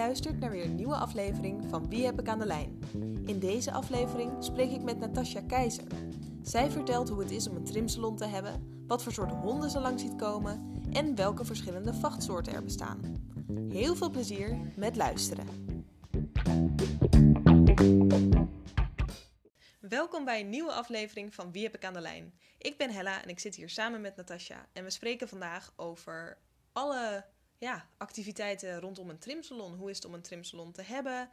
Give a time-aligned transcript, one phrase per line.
[0.00, 2.78] luistert naar weer een nieuwe aflevering van Wie heb ik aan de lijn?
[3.26, 5.86] In deze aflevering spreek ik met Natasja Keizer.
[6.42, 9.80] Zij vertelt hoe het is om een trimsalon te hebben, wat voor soort honden ze
[9.80, 13.00] langs ziet komen en welke verschillende vachtsoorten er bestaan.
[13.68, 15.46] Heel veel plezier met luisteren.
[19.80, 22.34] Welkom bij een nieuwe aflevering van Wie heb ik aan de lijn?
[22.58, 26.38] Ik ben Hella en ik zit hier samen met Natasja en we spreken vandaag over
[26.72, 27.24] alle
[27.60, 29.74] ja, activiteiten rondom een trimsalon.
[29.74, 31.30] Hoe is het om een trimsalon te hebben?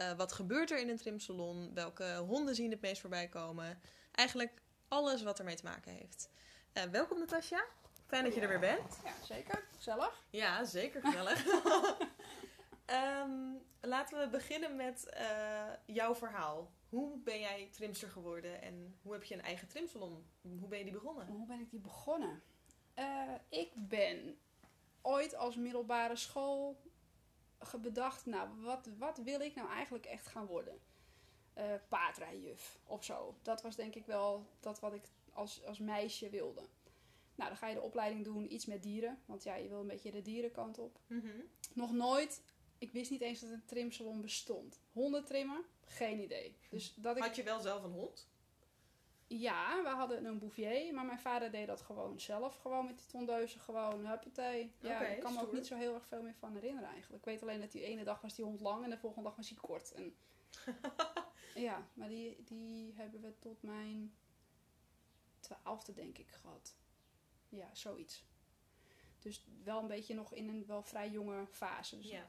[0.00, 1.74] Uh, wat gebeurt er in een trimsalon?
[1.74, 3.80] Welke honden zien het meest voorbij komen?
[4.12, 6.30] Eigenlijk alles wat ermee te maken heeft.
[6.74, 7.64] Uh, welkom Natasja.
[8.06, 8.98] Fijn dat je er weer bent.
[9.04, 9.64] Ja, zeker.
[9.76, 10.24] Gezellig.
[10.30, 11.46] Ja, zeker gezellig.
[12.86, 16.72] um, laten we beginnen met uh, jouw verhaal.
[16.88, 20.26] Hoe ben jij trimster geworden en hoe heb je een eigen trimsalon?
[20.40, 21.26] Hoe ben je die begonnen?
[21.26, 22.42] Hoe ben ik die begonnen?
[23.48, 24.38] ik ben
[25.08, 26.80] ooit als middelbare school
[27.80, 30.80] bedacht, nou, wat, wat wil ik nou eigenlijk echt gaan worden?
[31.58, 33.38] Uh, paardrijjuf of zo.
[33.42, 36.68] Dat was denk ik wel dat wat ik als, als meisje wilde.
[37.34, 39.22] Nou, dan ga je de opleiding doen, iets met dieren.
[39.26, 40.98] Want ja, je wil een beetje de dierenkant op.
[41.06, 41.40] Mhm.
[41.72, 42.42] Nog nooit,
[42.78, 44.80] ik wist niet eens dat een trimsalon bestond.
[44.92, 46.58] Honden trimmen, geen idee.
[46.70, 47.22] Dus dat ik...
[47.22, 48.28] Had je wel zelf een hond?
[49.28, 52.56] Ja, we hadden een bouvier, maar mijn vader deed dat gewoon zelf.
[52.56, 54.72] Gewoon met die tondeuzen, gewoon huppatee.
[54.80, 57.24] Ja, okay, ik kan me ook niet zo heel erg veel meer van herinneren eigenlijk.
[57.24, 59.36] Ik weet alleen dat die ene dag was die hond lang en de volgende dag
[59.36, 59.92] was hij kort.
[59.92, 60.16] En...
[61.68, 64.14] ja, maar die, die hebben we tot mijn
[65.40, 66.76] twaalfde denk ik gehad.
[67.48, 68.24] Ja, zoiets.
[69.18, 71.96] Dus wel een beetje nog in een wel vrij jonge fase.
[71.96, 72.26] Dus, Ja.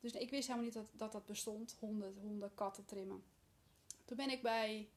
[0.00, 1.76] dus ik wist helemaal niet dat dat, dat bestond.
[1.78, 3.24] Honden, honden, katten trimmen.
[4.04, 4.88] Toen ben ik bij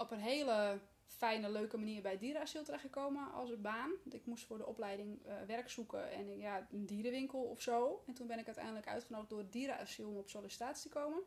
[0.00, 3.90] op een hele fijne, leuke manier bij het dierenasiel terechtgekomen als baan.
[4.02, 8.02] Want ik moest voor de opleiding uh, werk zoeken en ja, een dierenwinkel of zo.
[8.06, 11.22] En toen ben ik uiteindelijk uitgenodigd door het dierenasiel om op sollicitatie te komen.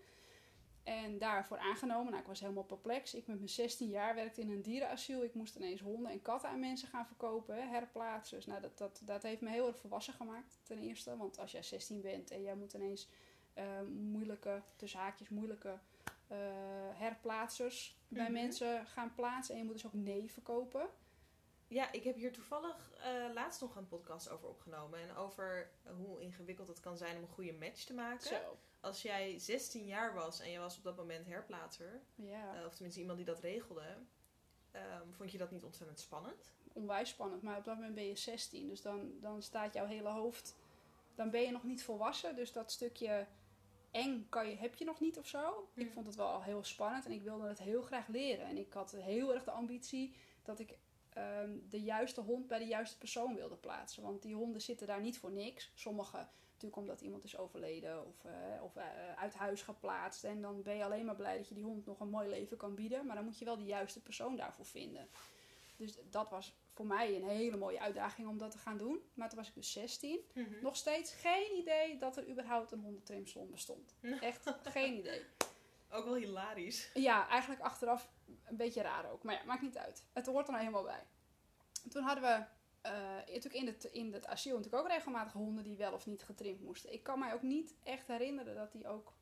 [0.83, 2.05] En daarvoor aangenomen.
[2.05, 3.13] Nou, ik was helemaal perplex.
[3.13, 5.23] Ik met mijn 16 jaar werkte in een dierenasiel.
[5.23, 8.37] Ik moest ineens honden en katten aan mensen gaan verkopen, herplaatsen.
[8.37, 11.17] Dus nou, dat, dat, dat heeft me heel erg volwassen gemaakt, ten eerste.
[11.17, 13.09] Want als jij 16 bent en jij moet ineens
[13.57, 15.79] uh, moeilijke, tussen haakjes moeilijke
[16.31, 16.37] uh,
[16.93, 18.31] herplaatsers bij Mhm.
[18.33, 19.53] mensen gaan plaatsen.
[19.53, 20.89] En je moet dus ook nee verkopen.
[21.67, 24.99] Ja, ik heb hier toevallig uh, laatst nog een podcast over opgenomen.
[24.99, 28.27] En over hoe ingewikkeld het kan zijn om een goede match te maken.
[28.27, 28.57] Zo.
[28.79, 32.71] Als jij 16 jaar was en je was op dat moment herplaatser, Ja, uh, of
[32.73, 33.97] tenminste iemand die dat regelde,
[34.75, 36.53] um, vond je dat niet ontzettend spannend?
[36.73, 37.41] onwijs spannend.
[37.41, 38.67] Maar op dat moment ben je 16.
[38.67, 40.55] Dus dan, dan staat jouw hele hoofd...
[41.15, 42.35] Dan ben je nog niet volwassen.
[42.35, 43.27] Dus dat stukje
[43.93, 45.69] eng kan je, heb je nog niet of zo.
[45.73, 48.45] Ik vond het wel heel spannend en ik wilde het heel graag leren.
[48.45, 50.77] En ik had heel erg de ambitie dat ik
[51.17, 54.03] um, de juiste hond bij de juiste persoon wilde plaatsen.
[54.03, 55.71] Want die honden zitten daar niet voor niks.
[55.73, 56.27] Sommige
[56.63, 58.83] natuurlijk omdat iemand is overleden of, uh, of uh,
[59.15, 60.23] uit huis geplaatst.
[60.23, 62.57] En dan ben je alleen maar blij dat je die hond nog een mooi leven
[62.57, 63.05] kan bieden.
[63.05, 65.07] Maar dan moet je wel de juiste persoon daarvoor vinden.
[65.75, 69.01] Dus dat was voor mij een hele mooie uitdaging om dat te gaan doen.
[69.13, 70.19] Maar toen was ik dus 16.
[70.33, 70.61] Mm -hmm.
[70.61, 73.95] Nog steeds geen idee dat er überhaupt een hondentrimsalon bestond.
[74.19, 75.21] Echt geen idee.
[75.89, 76.89] Ook wel hilarisch.
[76.93, 78.11] Ja, eigenlijk achteraf
[78.43, 79.23] een beetje raar ook.
[79.23, 80.05] Maar ja, maakt niet uit.
[80.13, 81.05] Het hoort er nou helemaal bij.
[81.89, 82.45] Toen hadden we
[82.89, 86.23] uh, natuurlijk in het, in het asiel natuurlijk ook regelmatig honden die wel of niet
[86.23, 86.93] getrimd moesten.
[86.93, 89.13] Ik kan mij ook niet echt herinneren dat die ook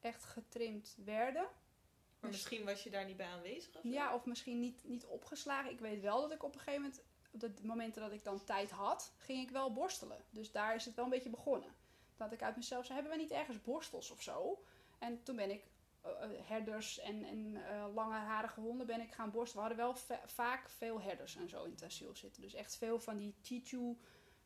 [0.00, 1.48] echt getrimd werden.
[2.24, 3.74] Maar misschien was je daar niet bij aanwezig?
[3.76, 5.70] Of ja, of misschien niet, niet opgeslagen.
[5.70, 8.44] Ik weet wel dat ik op een gegeven moment, op de momenten dat ik dan
[8.44, 10.24] tijd had, ging ik wel borstelen.
[10.30, 11.74] Dus daar is het wel een beetje begonnen.
[12.16, 14.64] Dat ik uit mezelf zei, hebben we niet ergens borstels of zo?
[14.98, 15.64] En toen ben ik
[16.06, 16.10] uh,
[16.42, 19.64] herders en, en uh, langeharige honden ben ik gaan borstelen.
[19.64, 22.42] We hadden wel vaak veel herders en zo in het asiel zitten.
[22.42, 23.98] Dus echt veel van die chichu,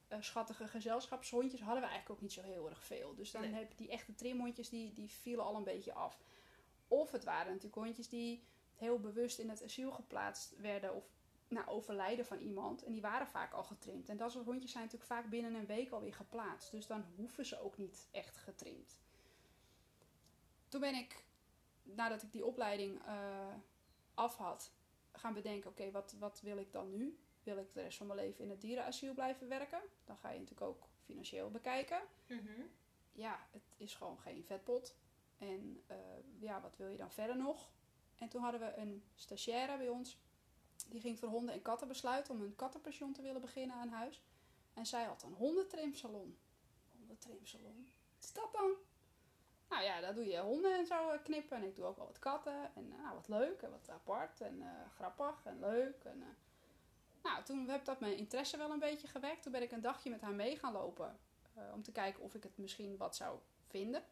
[0.08, 3.14] uh, schattige gezelschapshondjes hadden we eigenlijk ook niet zo heel erg veel.
[3.14, 3.52] Dus dan Nee.
[3.52, 6.18] heb die echte trimhondjes, die, die vielen al een beetje af.
[6.88, 8.42] Of het waren natuurlijk hondjes die
[8.74, 11.04] heel bewust in het asiel geplaatst werden of
[11.48, 12.84] nou, overlijden van iemand.
[12.84, 14.08] En die waren vaak al getrimd.
[14.08, 16.70] En dat soort hondjes zijn natuurlijk vaak binnen een week alweer geplaatst.
[16.70, 19.00] Dus dan hoeven ze ook niet echt getrimd.
[20.68, 21.24] Toen ben ik,
[21.82, 23.54] nadat ik die opleiding uh,
[24.14, 24.72] af had,
[25.12, 27.18] gaan bedenken: oké, okay, wat, wat wil ik dan nu?
[27.42, 29.82] Wil ik de rest van mijn leven in het dierenasiel blijven werken?
[30.04, 32.00] Dan ga je natuurlijk ook financieel bekijken.
[32.26, 32.70] Mm -hmm.
[33.12, 34.96] Ja, het is gewoon geen vetpot.
[35.38, 35.96] En uh,
[36.38, 37.70] ja, wat wil je dan verder nog?
[38.16, 40.18] En toen hadden we een stagiaire bij ons.
[40.88, 44.22] Die ging voor honden en katten besluiten om een kattenpension te willen beginnen aan huis.
[44.74, 46.38] En zij had een hondentrimsalon.
[46.98, 47.88] Hondentrimsalon?
[48.14, 48.70] Wat is dat dan?
[49.68, 51.56] Nou ja, daar doe je honden en zo eh, knippen.
[51.56, 52.74] En ik doe ook wel wat katten.
[52.74, 54.62] En nou, wat leuk en wat apart en
[54.94, 56.04] grappig en leuk.
[56.04, 56.36] En.
[57.22, 59.42] Nou, toen heb dat mijn interesse wel een beetje gewekt.
[59.42, 61.18] Toen ben ik een dagje met haar mee gaan lopen.
[61.72, 64.04] om te kijken of ik het misschien wat zou vinden.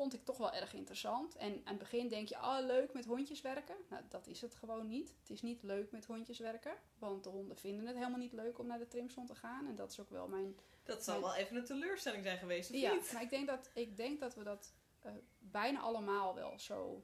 [0.00, 1.36] Vond ik toch wel erg interessant.
[1.36, 3.76] En aan het begin denk je, oh leuk met hondjes werken.
[3.88, 5.14] Nou, dat is het gewoon niet.
[5.20, 6.72] Het is niet leuk met hondjes werken.
[6.98, 9.66] Want de honden vinden het helemaal niet leuk om naar de trimsalon te gaan.
[9.66, 10.56] En dat is ook wel mijn...
[10.82, 13.12] Dat zal wel even een teleurstelling zijn geweest, of ja, niet?
[13.12, 17.02] maar ik denk dat, ik denk dat we dat eh, bijna allemaal wel zo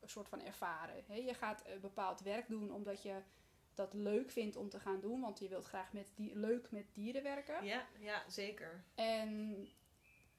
[0.00, 1.24] een soort van ervaren.
[1.24, 3.22] Je gaat eh, bepaald werk doen omdat je
[3.74, 5.20] dat leuk vindt om te gaan doen.
[5.20, 7.64] Want je wilt graag met die, leuk met dieren werken.
[7.64, 8.84] Ja, ja, zeker.
[8.94, 9.68] En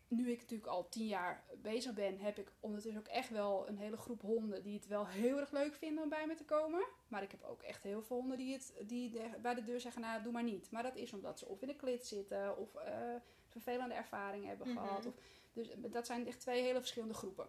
[0.08, 3.78] nu ik natuurlijk al tien jaar bezig ben, heb ik ondertussen ook echt wel een
[3.78, 6.86] hele groep honden die het wel heel erg leuk vinden om bij me te komen.
[7.08, 10.02] Maar ik heb ook echt heel veel honden die, het, die bij de deur zeggen,
[10.02, 10.72] nou doe maar niet.
[10.72, 13.16] Maar dat is omdat ze of in de klit zitten of eh,
[13.48, 14.78] vervelende ervaringen hebben Mhm.
[14.78, 15.06] gehad.
[15.06, 15.14] Of,
[15.54, 17.48] dus dat zijn echt twee hele verschillende groepen.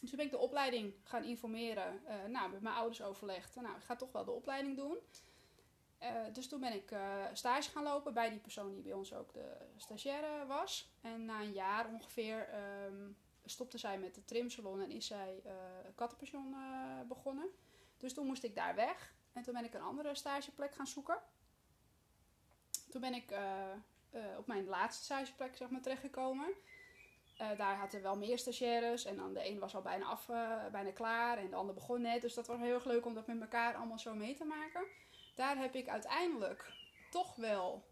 [0.00, 2.06] Dus toen ben ik de opleiding gaan informeren.
[2.06, 3.54] eh, nou, met mijn ouders overlegd.
[3.54, 4.98] Nou, ik ga toch wel de opleiding doen.
[5.98, 9.14] Eh, dus toen ben ik eh, stage gaan lopen bij die persoon die bij ons
[9.14, 10.90] ook de stagiaire was.
[11.00, 13.10] En na een jaar ongeveer ehm,
[13.44, 15.52] stopte zij met de trimsalon en is zij eh
[15.94, 16.54] kattenpension
[17.08, 17.48] begonnen.
[17.96, 19.14] Dus toen moest ik daar weg.
[19.32, 21.18] En toen ben ik een andere stageplek gaan zoeken.
[22.90, 23.34] Toen ben ik
[24.38, 26.54] op mijn laatste stageplek zeg maar, terechtgekomen.
[27.36, 29.04] Daar hadden wel meer stagiaires.
[29.04, 30.26] En dan de een was al bijna, af,
[30.72, 31.38] bijna klaar.
[31.38, 32.22] En de ander begon net.
[32.22, 34.84] Dus dat was heel erg leuk om dat met elkaar allemaal zo mee te maken.
[35.38, 36.72] Daar heb ik uiteindelijk
[37.10, 37.84] toch wel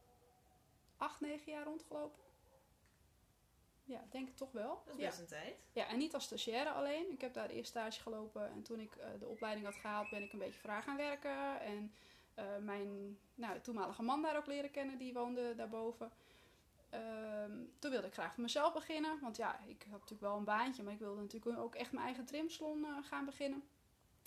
[0.97, 2.23] acht, negen jaar rondgelopen.
[3.85, 4.83] Ja, denk ik toch wel.
[4.87, 5.21] Dat is ja.
[5.21, 5.57] een tijd.
[5.73, 7.11] Ja, en niet als stagiaire alleen.
[7.11, 10.23] Ik heb daar eerst stage gelopen en toen ik eh, de opleiding had gehaald, ben
[10.23, 11.61] ik een beetje voor haar gaan werken.
[11.61, 11.93] En
[12.35, 16.13] eh, mijn nou, toenmalige man daar ook leren kennen, die woonde daarboven.
[16.91, 20.45] Ehm, toen wilde ik graag voor mezelf beginnen, want ja, ik had natuurlijk wel een
[20.45, 23.63] baantje, maar ik wilde natuurlijk ook echt mijn eigen trimsalon eh, gaan beginnen.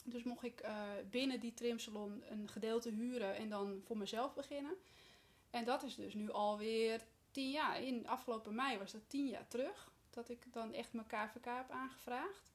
[0.04, 4.76] Dus mocht ik eh, binnen die trimsalon een gedeelte huren en dan voor mezelf beginnen.
[5.50, 7.02] En dat is dus nu alweer
[7.32, 7.82] tien jaar.
[7.82, 11.70] In afgelopen mei was dat tien jaar terug dat ik dan echt mijn KVK heb
[11.70, 12.52] aangevraagd.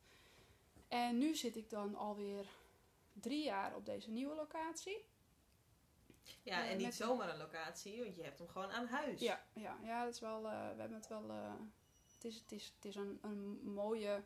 [0.88, 2.46] En nu zit ik dan alweer
[3.12, 5.04] drie jaar op deze nieuwe locatie.
[6.42, 9.20] Ja, Eh, en niet zomaar een locatie, want je hebt hem gewoon aan huis.
[9.20, 11.30] Ja, ja, ja dat is wel, eh, we hebben het wel.
[12.14, 14.24] het is, het is, het is een, een mooie,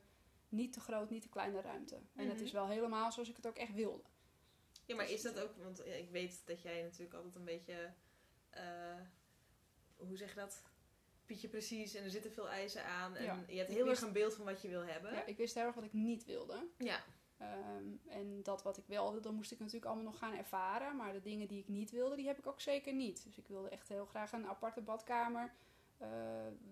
[0.49, 1.95] niet te groot, niet te kleine ruimte.
[2.15, 2.45] En het Mhm.
[2.45, 4.03] is wel helemaal zoals ik het ook echt wilde.
[4.87, 7.93] Ja, maar is dat ook, want ik weet dat jij natuurlijk altijd een beetje,
[8.51, 9.01] eh,
[9.97, 10.63] hoe zeg je dat?
[11.27, 13.17] Pietje precies en er zitten veel eisen aan.
[13.17, 15.13] En Ja, je hebt heel wist- erg een beeld van wat je wil hebben.
[15.13, 16.67] Ja, ik wist heel erg wat ik niet wilde.
[16.79, 17.05] Ja.
[17.39, 20.97] Ehm, en dat wat ik wel wilde, moest ik natuurlijk allemaal nog gaan ervaren.
[20.97, 23.25] Maar de dingen die ik niet wilde, die heb ik ook zeker niet.
[23.25, 25.53] Dus ik wilde echt heel graag een aparte badkamer.
[25.99, 26.09] Eh,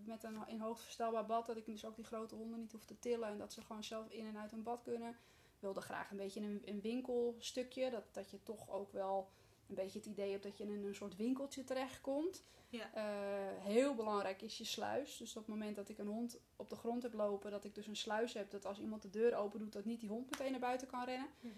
[0.04, 1.46] met een in hoogte verstelbaar bad.
[1.46, 3.28] Dat ik dus ook die grote honden niet hoef te tillen.
[3.28, 5.10] En dat ze gewoon zelf in en uit een bad kunnen.
[5.10, 7.90] Ik wilde graag een beetje een, een winkelstukje.
[7.90, 9.30] Dat, dat je toch ook wel
[9.68, 12.44] een beetje het idee hebt dat je in een soort winkeltje terechtkomt.
[12.68, 12.92] Ja.
[12.94, 15.16] Eh, heel belangrijk is je sluis.
[15.16, 17.74] Dus op het moment dat ik een hond op de grond heb lopen, dat ik
[17.74, 20.30] dus een sluis heb, dat als iemand de deur open doet, dat niet die hond
[20.30, 21.28] meteen naar buiten kan rennen.
[21.40, 21.54] Mhm.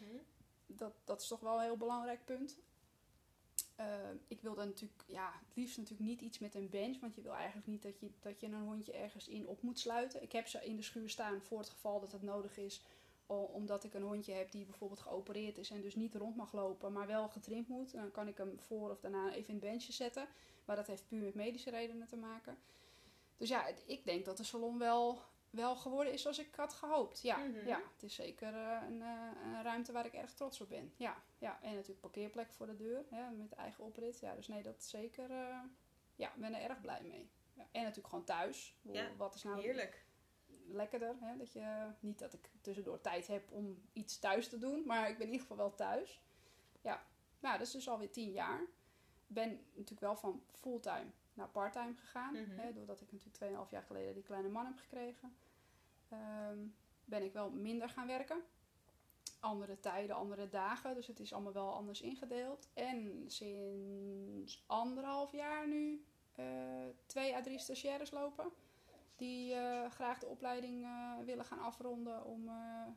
[0.67, 2.59] Dat, dat is toch wel een heel belangrijk punt.
[3.79, 3.87] Eh,
[4.29, 7.67] ik wilde natuurlijk, ja, liefst natuurlijk niet iets met een bench, want je wil eigenlijk
[7.67, 10.23] niet dat je, dat je een hondje ergens in op moet sluiten.
[10.23, 12.83] Ik heb ze in de schuur staan voor het geval dat het nodig is,
[13.27, 16.93] omdat ik een hondje heb die bijvoorbeeld geopereerd is en dus niet rond mag lopen,
[16.93, 17.93] maar wel getrimd moet.
[17.93, 20.29] Dan kan ik hem voor of daarna even in het benchje zetten.
[20.65, 22.59] Maar dat heeft puur met medische redenen te maken.
[23.37, 27.23] Dus ja, ik denk dat de salon wel, wel geworden is zoals ik had gehoopt.
[27.23, 27.67] Ja, Mhm.
[27.67, 30.93] ja het is zeker eh, een, eh, een ruimte waar ik erg trots op ben.
[30.97, 31.63] Ja, ja.
[31.63, 34.21] en natuurlijk parkeerplek voor de deur hè, met eigen oprit.
[34.21, 35.31] Ja, dus nee, dat zeker.
[35.31, 35.59] eh,
[36.17, 37.31] ja, ik ben er erg blij mee.
[37.55, 38.77] Ja, en natuurlijk gewoon thuis.
[38.83, 40.05] Ja, Wat is nou Heerlijk.
[40.67, 41.17] lekkerder?
[41.21, 41.37] Hè?
[41.37, 45.17] Dat je, niet dat ik tussendoor tijd heb om iets thuis te doen, maar ik
[45.19, 46.21] ben in ieder geval wel thuis.
[46.81, 47.07] Ja,
[47.41, 48.61] nou, dat is dus alweer tien jaar.
[49.27, 52.33] Ik ben natuurlijk wel van fulltime naar parttime gegaan.
[52.33, 52.59] Mhm.
[52.59, 55.37] Hè, doordat ik natuurlijk 2,5 jaar geleden die kleine man heb gekregen.
[56.09, 56.59] Ehm,
[57.05, 58.43] ben ik wel minder gaan werken.
[59.41, 60.95] Andere tijden, andere dagen.
[60.95, 62.69] Dus het is allemaal wel anders ingedeeld.
[62.75, 66.05] En sinds anderhalf jaar nu
[66.35, 66.45] eh,
[67.07, 68.51] twee à drie stagiaires lopen.
[69.17, 72.51] Die eh, graag de opleiding eh, willen gaan afronden om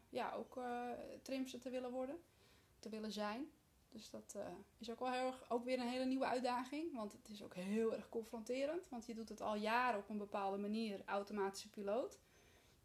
[0.10, 0.60] ja, ook
[1.22, 2.22] trimster te willen worden.
[2.80, 3.52] Te willen zijn.
[3.92, 4.46] Dus dat eh,
[4.78, 6.94] is ook wel heel erg, ook weer een hele nieuwe uitdaging.
[6.94, 8.90] Want het is ook heel erg confronterend.
[8.90, 12.20] Want je doet het al jaren op een bepaalde manier, automatische piloot.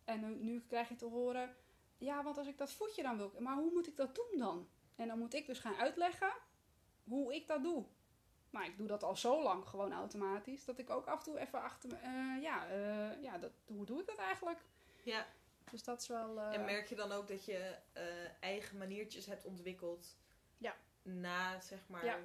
[0.05, 1.57] En nu, nu krijg je te horen,
[1.99, 4.69] ja, want als ik dat voetje dan wil, maar hoe moet ik dat doen dan?
[4.97, 6.33] En dan moet ik dus gaan uitleggen
[7.05, 7.87] hoe ik dat doe.
[8.51, 11.39] Maar ik doe dat al zo lang gewoon automatisch, dat ik ook af en toe
[11.39, 14.65] even achter me, eh, ja, eh, ja dat, hoe doe ik dat eigenlijk?
[15.03, 15.27] Ja,
[15.71, 16.41] Dus dat is wel...
[16.41, 17.77] en merk je dan ook dat je
[18.41, 20.17] eigen maniertjes hebt ontwikkeld
[20.59, 20.77] Ja.
[21.07, 22.19] Na, zeg maar, Ja.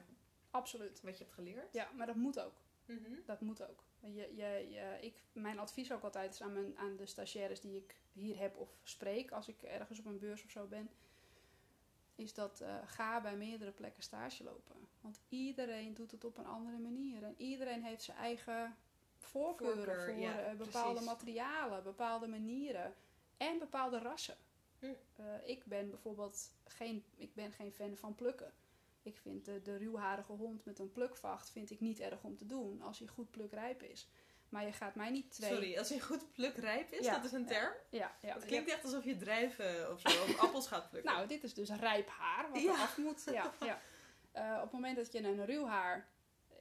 [0.50, 1.02] Absoluut.
[1.02, 1.74] wat je hebt geleerd?
[1.74, 2.62] Ja, maar dat moet ook.
[2.86, 3.12] Mhm.
[3.26, 3.84] Dat moet ook.
[4.00, 7.76] Je, je, je, ik, mijn advies ook altijd is aan, mijn, aan de stagiaires die
[7.76, 10.90] ik hier heb of spreek als ik ergens op een beurs of zo ben,
[12.16, 14.88] is dat eh, ga bij meerdere plekken stage lopen.
[15.02, 17.24] Want iedereen doet het op een andere manier.
[17.24, 18.78] En iedereen heeft zijn eigen
[19.18, 21.14] voorkeuren Voorkeur, voor ja, eh, bepaalde precies.
[21.14, 22.96] materialen, bepaalde manieren
[23.38, 24.38] en bepaalde rassen.
[24.80, 24.86] Hm.
[25.16, 28.54] Eh, ik ben bijvoorbeeld geen, ik ben geen fan van plukken.
[29.04, 32.46] Ik vind de, de ruwharige hond met een plukvacht vind ik niet erg om te
[32.46, 34.10] doen als hij goed plukrijp is.
[34.50, 35.50] Maar je gaat mij niet twee...
[35.52, 37.74] Sorry, als hij goed plukrijp is, Ja, dat is een term?
[37.90, 38.34] Ja, ja.
[38.34, 41.14] Het klinkt echt alsof je druiven of zo, of appels gaat plukken.
[41.14, 42.74] Nou, dit is dus rijp haar wat Ja.
[42.74, 43.24] er af moet.
[43.32, 43.82] Ja, ja.
[44.32, 46.10] Eh, op het moment dat je een ruw haar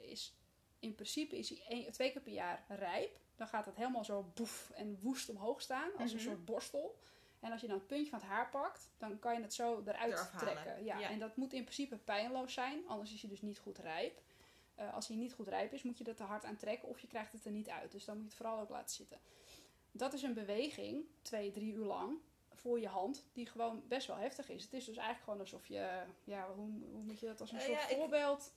[0.01, 0.37] is,
[0.79, 3.19] in principe is hij één, twee keer per jaar rijp.
[3.37, 6.27] Dan gaat het helemaal zo boef en woest omhoog staan, als een Mhm.
[6.27, 6.99] soort borstel.
[7.41, 9.83] En als je dan het puntje van het haar pakt, dan kan je het zo
[9.87, 10.85] eruit Eraf trekken.
[10.85, 11.09] Ja, Ja.
[11.11, 14.21] En dat moet in principe pijnloos zijn, anders is hij dus niet goed rijp.
[14.75, 17.01] Eh, als hij niet goed rijp is, moet je er te hard aan trekken of
[17.01, 17.93] je krijgt het er niet uit.
[17.93, 19.19] Dus dan moet je het vooral ook laten zitten.
[19.93, 22.19] Dat is een beweging, twee, drie uur lang,
[22.55, 24.63] voor je hand, die gewoon best wel heftig is.
[24.65, 27.59] Het is dus eigenlijk gewoon alsof je, ja, hoe, hoe moet je dat als een
[27.59, 28.53] Eh, soort ja, voorbeeld...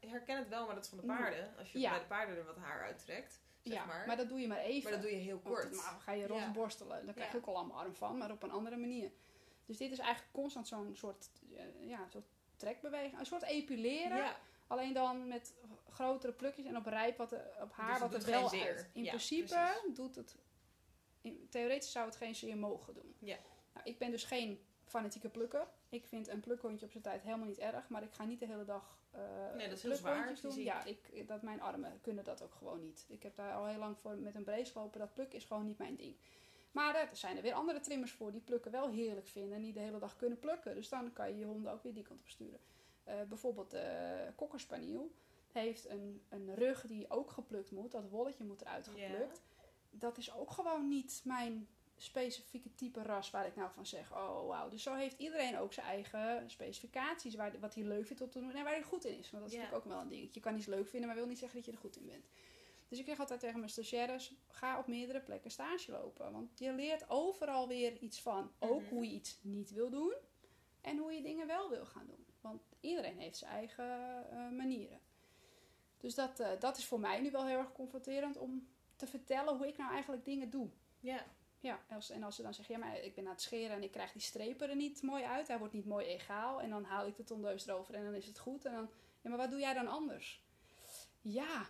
[0.00, 1.16] Ik herken het wel, maar dat is van de Ja.
[1.16, 1.56] paarden.
[1.58, 1.90] Als je Ja.
[1.90, 4.06] bij de paarden er wat haar uittrekt, zeg ja, maar.
[4.06, 4.16] maar.
[4.16, 4.82] dat doe je maar even.
[4.82, 5.78] Maar dat doe je heel Want kort.
[5.78, 6.26] ga je Ja.
[6.26, 7.04] rondborstelen.
[7.04, 7.42] Dan krijg je Ja.
[7.42, 9.12] ook al allemaal arm van, maar op een andere manier.
[9.66, 13.18] Dus dit is eigenlijk constant zo'n soort, eh, ja, soort trekbeweging.
[13.18, 14.36] Een soort epileren.
[14.66, 15.54] Alleen dan met
[15.90, 18.88] grotere plukjes en op rijp wat er, op haar Dus het wat er wel uit.
[18.92, 19.94] In principe precies.
[19.96, 20.36] doet het...
[21.20, 23.14] In, theoretisch zou het geen zeer mogen doen.
[23.18, 23.36] Ja.
[23.72, 25.66] Nou, ik ben dus geen fanatieke plukker.
[25.94, 27.88] Ik vind een plukhondje op zijn tijd helemaal niet erg.
[27.88, 29.20] Maar ik ga niet de hele dag eh
[29.54, 30.62] Nee, dat is heel zwaar, doen.
[30.62, 33.04] Ja, ik, dat mijn armen kunnen dat ook gewoon niet.
[33.08, 35.00] Ik heb daar al heel lang voor met een brace lopen.
[35.00, 36.16] Dat plukken is gewoon niet mijn ding.
[36.72, 39.56] Maar er zijn er weer andere trimmers voor die plukken wel heerlijk vinden.
[39.56, 40.74] En die de hele dag kunnen plukken.
[40.74, 42.60] Dus dan kan je je honden ook weer die kant op sturen.
[43.04, 45.10] Eh, bijvoorbeeld de kokkerspaniel
[45.52, 47.92] heeft een, een rug die ook geplukt moet.
[47.92, 49.42] Dat wolletje moet eruit geplukt.
[49.90, 51.68] Dat is ook gewoon niet mijn
[52.04, 54.68] specifieke type ras waar ik nou van zeg, oh wauw.
[54.68, 58.40] Dus zo heeft iedereen ook zijn eigen specificaties, waar, wat hij leuk vindt om te
[58.40, 59.30] doen en waar hij goed in is.
[59.30, 59.62] Want dat is Ja.
[59.62, 60.34] natuurlijk ook wel een ding.
[60.34, 62.24] Je kan iets leuk vinden, maar wil niet zeggen dat je er goed in bent.
[62.88, 66.32] Dus ik zeg altijd tegen mijn stagiaires, ga op meerdere plekken stage lopen.
[66.32, 68.52] Want je leert overal weer iets van.
[68.58, 68.94] Ook Mhm.
[68.94, 70.14] hoe je iets niet wil doen
[70.80, 72.26] en hoe je dingen wel wil gaan doen.
[72.40, 73.84] Want iedereen heeft zijn eigen
[74.30, 75.00] eh, manieren.
[75.98, 79.56] Dus dat, eh, dat is voor mij nu wel heel erg confronterend om te vertellen
[79.56, 80.68] hoe ik nou eigenlijk dingen doe.
[81.00, 81.24] ja.
[81.64, 83.90] Ja, en als ze dan zeggen, ja, maar ik ben aan het scheren en ik
[83.90, 85.48] krijg die strepen er niet mooi uit.
[85.48, 86.60] Hij wordt niet mooi egaal.
[86.60, 88.64] En dan haal ik de tondeus erover en dan is het goed.
[88.64, 88.90] En dan,
[89.20, 90.44] ja, maar wat doe jij dan anders?
[91.20, 91.66] Ja.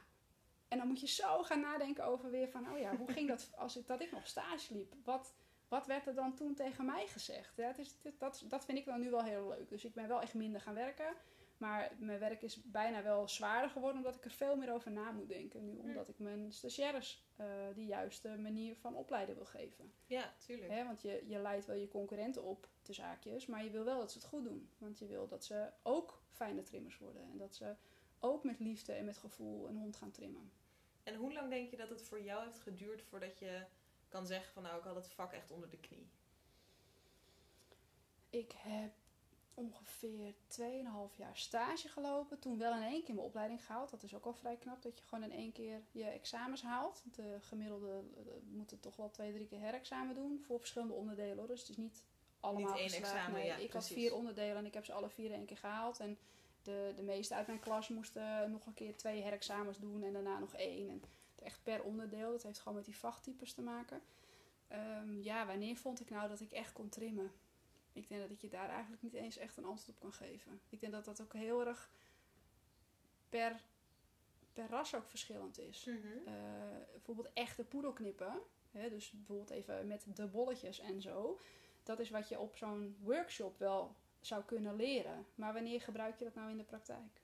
[0.68, 3.50] En dan moet je zo gaan nadenken over weer van, oh ja, hoe ging dat
[3.64, 4.94] als ik, dat ik nog stage liep?
[5.04, 5.34] Wat,
[5.68, 7.56] wat werd er dan toen tegen mij gezegd?
[7.56, 9.68] Ja, het is, dat, dat vind ik dan nu wel heel leuk.
[9.68, 11.16] Dus ik ben wel echt minder gaan werken.
[11.56, 15.10] Maar mijn werk is bijna wel zwaarder geworden omdat ik er veel meer over na
[15.10, 15.64] moet denken.
[15.64, 19.92] Nu omdat ik mijn stagiaires eh de juiste manier van opleiden wil geven.
[20.06, 20.70] ja, tuurlijk.
[20.70, 23.98] Hè, want je, je leidt wel je concurrenten op, de zaakjes, maar je wil wel
[23.98, 24.70] dat ze het goed doen.
[24.78, 27.22] Want je wil dat ze ook fijne trimmers worden.
[27.30, 27.74] En dat ze
[28.18, 30.52] ook met liefde en met gevoel een hond gaan trimmen.
[31.02, 33.64] En hoe lang denk je dat het voor jou heeft geduurd voordat je
[34.08, 36.10] kan zeggen van nou, ik had het vak echt onder de knie?
[38.30, 38.92] Ik heb
[39.54, 42.38] ongeveer 2,5 jaar stage gelopen.
[42.38, 43.90] Toen wel in één keer mijn opleiding gehaald.
[43.90, 47.02] Dat is ook wel vrij knap dat je gewoon in één keer je examens haalt.
[47.14, 51.38] De gemiddelde eh, moeten toch wel twee, drie keer herexamen doen voor verschillende onderdelen.
[51.38, 51.46] Hoor.
[51.46, 52.02] Dus het is niet
[52.40, 53.14] allemaal Niet één geslaagd.
[53.14, 55.46] examen, Nee, ja, ik had vier onderdelen en ik heb ze alle vier in één
[55.46, 56.00] keer gehaald.
[56.00, 56.18] En
[56.62, 60.38] de, de meeste uit mijn klas moesten nog een keer twee herexamens doen en daarna
[60.38, 60.88] nog één.
[60.88, 61.02] En
[61.42, 62.30] echt per onderdeel.
[62.30, 64.02] Dat heeft gewoon met die vachttypes te maken.
[64.68, 67.32] Ehm, ja, wanneer vond ik nou dat ik echt kon trimmen?
[67.94, 70.60] Ik denk dat ik je daar eigenlijk niet eens echt een antwoord op kan geven.
[70.68, 71.90] Ik denk dat dat ook heel erg
[73.28, 73.60] per,
[74.52, 75.84] per ras ook verschillend is.
[75.84, 76.28] Mhm.
[76.28, 76.34] Eh,
[76.92, 78.40] bijvoorbeeld echte poedelknippen.
[78.70, 81.40] Hè, dus bijvoorbeeld even met de bolletjes en zo.
[81.82, 85.26] Dat is wat je op zo'n workshop wel zou kunnen leren.
[85.34, 87.22] Maar wanneer gebruik je dat nou in de praktijk?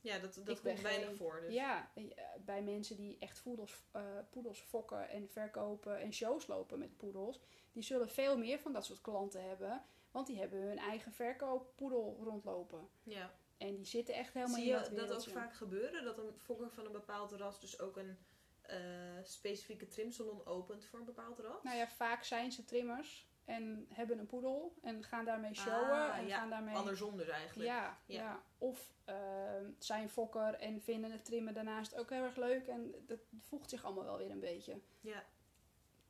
[0.00, 1.40] Ja, dat, dat komt weinig voor.
[1.40, 1.54] Dus.
[1.54, 2.04] Ja, eh,
[2.44, 7.40] bij mensen die echt poedels, eh, poedels fokken en verkopen en shows lopen met poedels,
[7.72, 9.84] die zullen veel meer van dat soort klanten hebben,
[10.18, 12.88] want die hebben hun eigen verkooppoedel rondlopen.
[13.02, 13.30] Ja.
[13.58, 16.04] En die zitten echt helemaal Zie in je dat dat ook vaak gebeuren?
[16.04, 18.18] Dat een fokker van een bepaald ras dus ook een
[18.62, 18.78] eh,
[19.22, 21.62] specifieke trimsalon opent voor een bepaald ras?
[21.62, 26.18] Nou ja, vaak zijn ze trimmers en hebben een poedel en gaan daarmee showen Ah,
[26.18, 26.76] en ja, gaan daarmee...
[26.76, 27.68] Andersom dus eigenlijk.
[27.68, 28.22] Ja, Ja.
[28.22, 28.42] ja.
[28.58, 33.20] of ehm, zijn fokker en vinden het trimmen daarnaast ook heel erg leuk en dat
[33.40, 34.80] voegt zich allemaal wel weer een beetje.
[35.00, 35.24] Ja.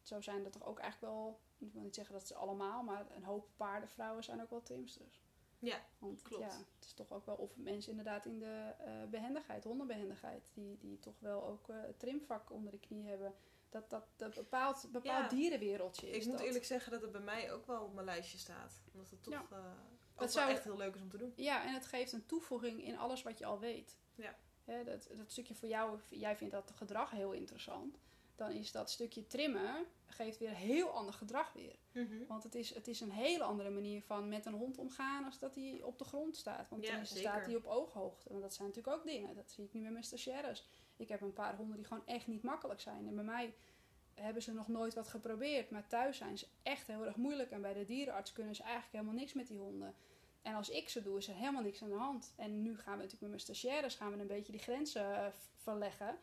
[0.03, 3.07] zo zijn er toch ook eigenlijk wel, ik wil niet zeggen dat ze allemaal, maar
[3.17, 5.21] een hoop paardenvrouwen zijn ook wel trimsters.
[5.61, 6.43] Ja, Want klopt.
[6.53, 10.79] ja, het is toch ook wel of mensen inderdaad in de eh, behendigheid, hondenbehendigheid, die,
[10.79, 13.35] die toch wel ook eh, het trimvak onder de knie hebben.
[13.69, 15.37] Dat, dat, dat bepaalt, bepaald Ja.
[15.37, 16.47] dierenwereldje is Ik moet dat.
[16.47, 18.81] eerlijk zeggen dat het bij mij ook wel op mijn lijstje staat.
[18.93, 19.47] Omdat het toch Ja.
[19.50, 19.65] eh, ook
[20.15, 21.33] Dat wel zou- echt heel leuk is om te doen.
[21.37, 23.99] Ja, en het geeft een toevoeging in alles wat je al weet.
[24.15, 24.35] Ja.
[24.85, 27.99] Dat, dat stukje voor jou, jij vindt dat gedrag heel interessant.
[28.37, 31.77] Dan is dat stukje trimmen, geeft weer heel ander gedrag weer.
[32.29, 35.38] Want het is, het is een hele andere manier van met een hond omgaan als
[35.38, 36.69] dat hij op de grond staat.
[36.69, 37.29] Want Ja, zeker.
[37.31, 38.29] staat hij op ooghoogte.
[38.29, 39.35] Want dat zijn natuurlijk ook dingen.
[39.35, 40.67] Dat zie ik nu met mijn stagiaires.
[40.97, 43.07] Ik heb een paar honden die gewoon echt niet makkelijk zijn.
[43.07, 43.55] En bij mij
[44.15, 45.71] hebben ze nog nooit wat geprobeerd.
[45.71, 47.50] Maar thuis zijn ze echt heel erg moeilijk.
[47.50, 49.95] En bij de dierenarts kunnen ze eigenlijk helemaal niks met die honden.
[50.43, 52.33] En als ik ze doe, is er helemaal niks aan de hand.
[52.37, 55.27] En nu gaan we natuurlijk met mijn stagiaires gaan we een beetje die grenzen eh,
[55.57, 56.19] verleggen.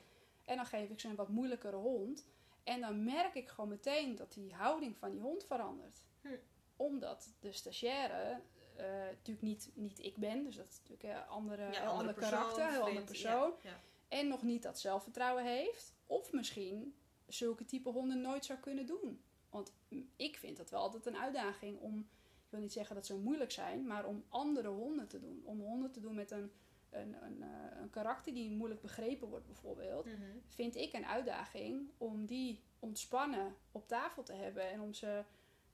[0.45, 2.25] En dan geef ik ze een wat moeilijkere hond.
[2.65, 6.01] En dan merk ik gewoon meteen dat die houding van die hond verandert.
[6.21, 6.27] Hm.
[6.75, 8.41] Omdat de stagiaire
[8.75, 10.43] eh, natuurlijk niet, niet ik ben.
[10.43, 13.53] Dus dat is natuurlijk een andere, Ja, heel andere ander persoon, karakter, heel ander persoon.
[13.63, 13.79] Ja, ja.
[14.07, 15.93] En nog niet dat zelfvertrouwen heeft.
[16.05, 16.95] Of misschien
[17.27, 19.21] zulke type honden nooit zou kunnen doen.
[19.49, 19.73] Want
[20.15, 21.99] ik vind dat wel altijd een uitdaging om,
[22.45, 25.41] ik wil niet zeggen dat ze moeilijk zijn, maar om andere honden te doen.
[25.45, 26.51] Om honden te doen met een,
[26.95, 30.05] een, een, eh, een karakter die moeilijk begrepen wordt bijvoorbeeld.
[30.05, 30.21] Mhm.
[30.47, 34.69] Vind ik een uitdaging om die ontspannen op tafel te hebben.
[34.71, 35.23] En om ze...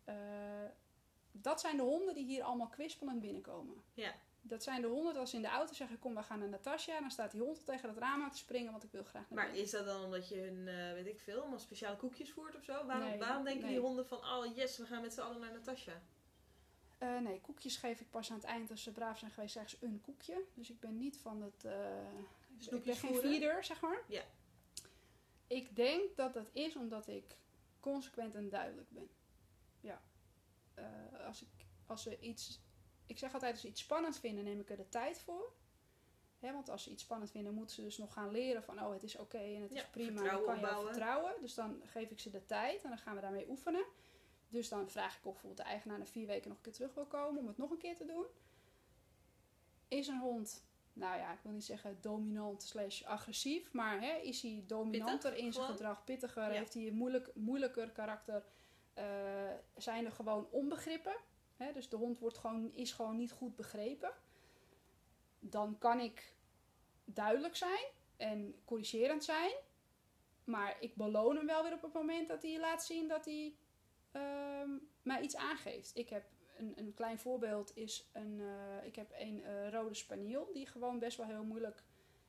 [0.03, 0.15] eh,
[1.31, 3.75] dat zijn de honden die hier allemaal kwispelend binnenkomen.
[3.93, 4.13] Ja.
[4.43, 6.49] Dat zijn de honden dat als ze in de auto zeggen, kom we gaan naar
[6.49, 6.99] Natasja.
[6.99, 9.29] Dan staat die hond al tegen het raam aan te springen, want ik wil graag
[9.29, 9.63] naar Maar binnen.
[9.63, 12.63] is dat dan omdat je hun, eh, weet ik veel, allemaal speciale koekjes voert of
[12.63, 12.85] zo?
[12.85, 13.71] Waarom, Nee, waarom denken nee.
[13.73, 16.01] die honden van, oh yes, we gaan met z'n allen naar Natasja?
[17.01, 19.77] Eh, nee, koekjes geef ik pas aan het eind als ze braaf zijn geweest, zeggen
[19.77, 20.43] ze een koekje.
[20.53, 21.65] Dus ik ben niet van het...
[21.65, 24.03] eh ik ben geen feeder, zeg maar.
[24.07, 24.23] Ja.
[25.47, 27.37] Ik denk dat dat is omdat ik
[27.79, 29.09] consequent en duidelijk ben.
[29.79, 30.01] Ja.
[30.73, 32.59] Eh, als, ik, als ze iets...
[33.05, 35.53] Ik zeg altijd, als ze iets spannend vinden, neem ik er de tijd voor.
[36.39, 38.83] Hè, want als ze iets spannend vinden, moeten ze dus nog gaan leren van...
[38.83, 40.23] Oh, het is oké en het Ja, is prima.
[40.23, 41.33] Dan kan je vertrouwen.
[41.41, 43.85] Dus dan geef ik ze de tijd en dan gaan we daarmee oefenen.
[44.51, 46.93] Dus dan vraag ik of bijvoorbeeld de eigenaar na vier weken nog een keer terug
[46.93, 48.25] wil komen om het nog een keer te doen.
[49.87, 54.41] Is een hond, nou ja, ik wil niet zeggen dominant slash agressief, maar hè, is
[54.41, 55.77] hij dominanter Pittig, in zijn gewoon?
[55.79, 56.49] gedrag, pittiger, Ja.
[56.57, 58.45] heeft hij een moeilijk, moeilijker karakter,
[58.93, 59.05] eh,
[59.77, 61.15] zijn er gewoon onbegrippen.
[61.57, 64.13] Hè, dus de hond wordt gewoon, is gewoon niet goed begrepen.
[65.39, 66.35] Dan kan ik
[67.05, 67.85] duidelijk zijn
[68.17, 69.51] en corrigerend zijn.
[70.43, 73.55] Maar ik beloon hem wel weer op het moment dat hij laat zien dat hij
[74.11, 74.69] ehm,
[75.01, 75.97] mij iets aangeeft.
[75.97, 76.23] Ik heb
[76.57, 80.99] een, een klein voorbeeld is een, eh, ik heb een eh, rode spaniel die gewoon
[80.99, 81.83] best wel heel moeilijk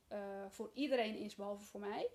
[0.07, 0.19] eh,
[0.49, 2.09] voor iedereen is behalve voor mij.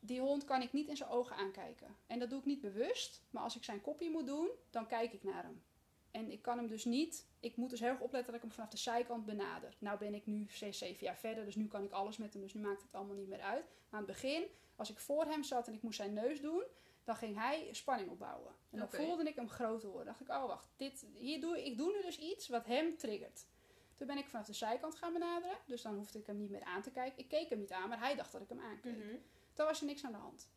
[0.00, 1.96] Die hond kan ik niet in zijn ogen aankijken.
[2.06, 5.12] En dat doe ik niet bewust, maar als ik zijn kopje moet doen, dan kijk
[5.12, 5.62] ik naar hem.
[6.10, 8.56] En ik kan hem dus niet, ik moet dus heel erg opletten dat ik hem
[8.56, 9.76] vanaf de zijkant benader.
[9.78, 12.42] Nou ben ik nu zes, zeven jaar verder, dus nu kan ik alles met hem,
[12.42, 13.64] dus nu maakt het allemaal niet meer uit.
[13.64, 14.44] Maar aan het begin,
[14.76, 16.62] als ik voor hem zat en ik moest zijn neus doen,
[17.06, 18.54] dan ging hij spanning opbouwen.
[18.70, 20.06] En dan voelde ik hem groter worden.
[20.06, 23.46] dacht ik, oh wacht, dit, hier doe, ik doe nu dus iets wat hem triggert.
[23.94, 26.64] Toen ben ik vanaf de zijkant gaan benaderen, dus dan hoefde ik hem niet meer
[26.64, 27.18] aan te kijken.
[27.18, 28.96] Ik keek hem niet aan, maar hij dacht dat ik hem aankeek.
[28.96, 29.16] Mhm.
[29.52, 30.48] Toen was er niks aan de hand.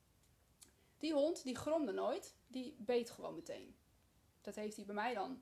[0.97, 3.75] Die hond, die gromde nooit, die beet gewoon meteen.
[4.41, 5.41] Dat heeft hij bij mij dan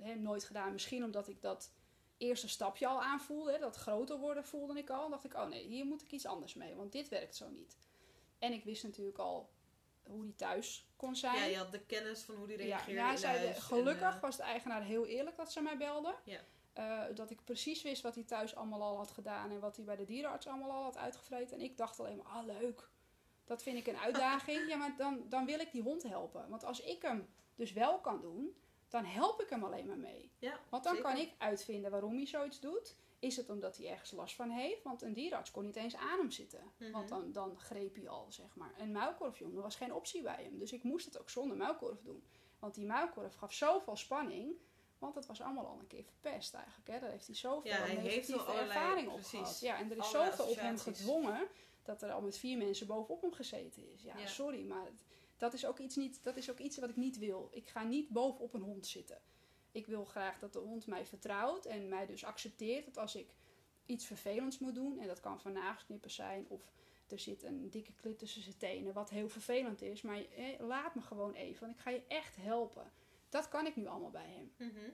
[0.00, 0.72] hè, nooit gedaan.
[0.72, 1.72] Misschien omdat ik dat
[2.16, 3.58] eerste stapje al aanvoelde.
[3.58, 5.00] Dat groter worden voelde ik al.
[5.00, 6.74] Dan dacht ik, oh nee, hier moet ik iets anders mee.
[6.74, 7.76] Want dit werkt zo niet.
[8.38, 9.53] En ik wist natuurlijk al
[10.08, 11.36] hoe die thuis kon zijn.
[11.36, 13.58] Ja, je had de kennis van hoe die Ja, reageerde ja de- huis.
[13.58, 16.14] gelukkig en, eh, was de eigenaar heel eerlijk dat ze mij belde.
[16.24, 16.40] Ja.
[16.72, 19.84] Eh, dat ik precies wist wat hij thuis allemaal al had gedaan en wat hij
[19.84, 21.56] bij de dierenarts allemaal al had uitgevreten.
[21.58, 22.88] En ik dacht alleen maar, ah leuk,
[23.44, 24.66] dat vind ik een uitdaging.
[24.70, 26.48] ja, maar dan, dan wil ik die hond helpen.
[26.48, 28.56] Want als ik hem dus wel kan doen,
[28.88, 30.32] dan help ik hem alleen maar mee.
[30.38, 31.10] ja, Want dan zeker.
[31.10, 32.96] kan ik uitvinden waarom hij zoiets doet.
[33.24, 34.82] Is het omdat hij ergens last van heeft?
[34.82, 36.72] Want een dierenarts kon niet eens aan hem zitten.
[36.78, 36.90] Mhm.
[36.92, 38.74] Want dan, dan greep hij al, zeg maar.
[38.78, 40.58] Een muilkorfjongen was geen optie bij hem.
[40.58, 42.24] Dus ik moest het ook zonder muilkorf doen.
[42.58, 44.54] Want die muilkorf gaf zoveel spanning.
[44.98, 46.88] Want het was allemaal al een keer verpest eigenlijk.
[46.88, 47.00] Hè.
[47.00, 49.30] Daar heeft hij zoveel Ja, hij heeft allerlei- ervaring op precies.
[49.38, 49.60] gehad.
[49.60, 51.46] Ja, en er is zoveel op hem gedwongen...
[51.82, 54.02] dat er al met vier mensen bovenop hem gezeten is.
[54.02, 54.26] Ja, Ja.
[54.26, 54.88] sorry, maar
[55.36, 57.48] dat is, ook iets niet, dat is ook iets wat ik niet wil.
[57.52, 59.20] Ik ga niet bovenop een hond zitten.
[59.74, 63.34] Ik wil graag dat de hond mij vertrouwt en mij dus accepteert dat als ik
[63.86, 66.72] iets vervelends moet doen, en dat kan van nagelknippen zijn of
[67.08, 70.94] er zit een dikke klit tussen zijn tenen, wat heel vervelend is, maar eh, laat
[70.94, 72.92] me gewoon even, want ik ga je echt helpen.
[73.28, 74.52] Dat kan ik nu allemaal bij hem.
[74.56, 74.90] Mhm.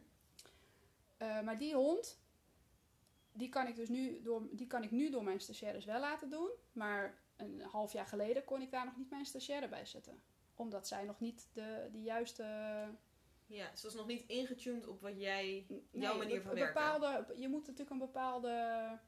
[1.16, 2.20] Eh, maar die hond,
[3.32, 6.30] die kan ik dus nu door, die kan ik nu door mijn stagiaires wel laten
[6.30, 6.50] doen.
[6.72, 10.22] Maar een half jaar geleden kon ik daar nog niet mijn stagiaire bij zetten.
[10.54, 12.44] Omdat zij nog niet de, de juiste
[13.50, 16.74] Ja, ze was nog niet ingetuned op wat jij, Nee, jouw manier van werken.
[16.74, 18.98] bepaalde, Je moet natuurlijk een bepaalde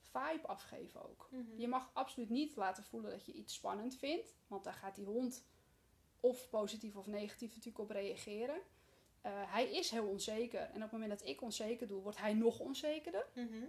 [0.00, 1.28] vibe afgeven ook.
[1.30, 1.60] Mhm.
[1.60, 4.34] Je mag absoluut niet laten voelen dat je iets spannend vindt.
[4.46, 5.44] Want daar gaat die hond
[6.20, 8.60] of positief of negatief natuurlijk op reageren.
[9.20, 10.60] Eh, hij is heel onzeker.
[10.60, 13.26] En op het moment dat ik onzeker doe, wordt hij nog onzekerder.
[13.34, 13.64] Mhm.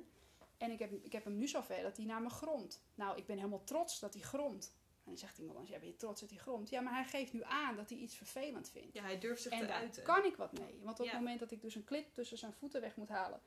[0.58, 2.84] En ik heb, ik heb hem nu zover dat hij naar me gromt.
[2.96, 4.74] Nou, ik ben helemaal trots dat hij gromt.
[5.10, 6.70] En dan zegt iemand dan, ja, ben je trots dat hij gromt?
[6.70, 8.94] Ja, maar hij geeft nu aan dat hij iets vervelend vindt.
[8.94, 10.04] Ja, hij durft zich En te daar uiten.
[10.04, 10.80] kan ik wat mee.
[10.84, 11.12] Want op Ja.
[11.12, 13.42] het moment dat ik dus een klit tussen zijn voeten weg moet halen...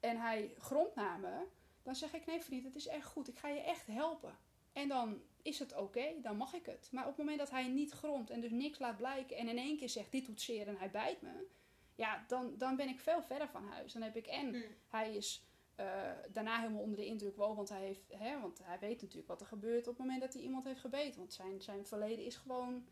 [0.00, 1.46] en hij gromt naar me...
[1.82, 3.28] dan zeg ik, nee vriend, het is echt goed.
[3.28, 4.38] Ik ga je echt helpen.
[4.72, 6.88] En dan is het oké, dan mag ik het.
[6.92, 9.36] Maar op het moment dat hij niet gromt en dus niks laat blijken...
[9.36, 11.46] en in één keer zegt, dit doet zeer en hij bijt me...
[11.94, 13.92] ja, dan, dan ben ik veel verder van huis.
[13.92, 14.48] Dan heb ik en...
[14.54, 14.60] Hm.
[14.88, 15.44] Hij is
[15.82, 19.28] eh, daarna helemaal onder de indruk wel, want hij, heeft, hè, want hij weet natuurlijk
[19.28, 21.18] wat er gebeurt op het moment dat hij iemand heeft gebeten.
[21.18, 22.86] Want zijn, zijn verleden is gewoon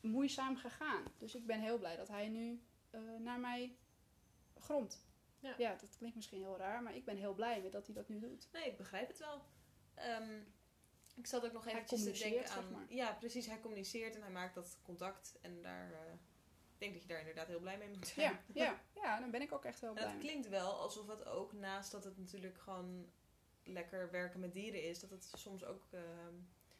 [0.00, 1.04] moeizaam gegaan.
[1.18, 3.76] Dus ik ben heel blij dat hij nu eh, naar mij
[4.54, 5.06] gromt.
[5.40, 5.76] Ja.
[5.80, 8.18] dat klinkt misschien heel raar, maar ik ben heel blij met dat hij dat nu
[8.18, 8.48] doet.
[8.52, 9.42] Nee, ik begrijp het wel.
[9.94, 10.40] Ehm,
[11.14, 12.72] ik zat ook nog eventjes te denken zeg aan...
[12.72, 12.86] maar.
[12.88, 13.46] Ja, precies.
[13.46, 15.38] Hij communiceert en hij maakt dat contact.
[15.40, 15.92] En daar...
[15.92, 16.12] eh,
[16.78, 18.30] ik denk dat je daar inderdaad heel blij mee moet zijn.
[18.30, 20.08] Ja, ja, ja, dan ben ik ook echt heel En blij.
[20.08, 23.10] het klinkt wel alsof het ook, naast dat het natuurlijk gewoon
[23.64, 25.86] lekker werken met dieren is, dat het soms ook.
[25.90, 26.34] ehm,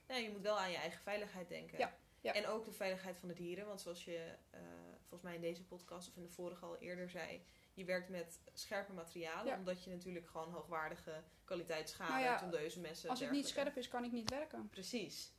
[0.06, 1.78] nou, je moet wel aan je eigen veiligheid denken.
[1.78, 2.32] Ja, ja.
[2.34, 3.66] En ook de veiligheid van de dieren.
[3.66, 4.60] Want zoals je eh,
[4.98, 7.42] volgens mij in deze podcast of in de vorige al eerder zei,
[7.74, 9.58] je werkt met scherpe materialen, Ja.
[9.58, 13.10] omdat je natuurlijk gewoon hoogwaardige kwaliteit schade, Nou ja, tondeuze messen.
[13.10, 14.68] Als het niet scherp is, kan ik niet werken.
[14.68, 15.32] Precies.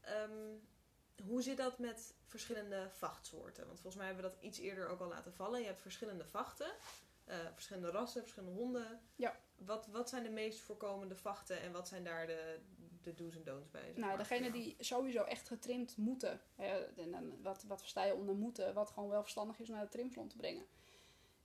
[0.00, 0.54] Ehm,
[1.26, 3.66] hoe zit dat met verschillende vachtsoorten?
[3.66, 5.60] Want volgens mij hebben we dat iets eerder ook al laten vallen.
[5.60, 6.72] Je hebt verschillende vachten,
[7.24, 9.00] eh, verschillende rassen, verschillende honden.
[9.16, 9.40] Ja.
[9.56, 12.58] Wat, wat zijn de meest voorkomende vachten en wat zijn daar de,
[13.02, 13.84] de do's en don'ts bij?
[13.86, 16.40] zeg Nou, degene die sowieso echt getrimd moeten.
[16.54, 18.74] Hè, en wat, wat versta je onder moeten?
[18.74, 20.66] Wat gewoon wel verstandig is om naar de trimsalon te brengen.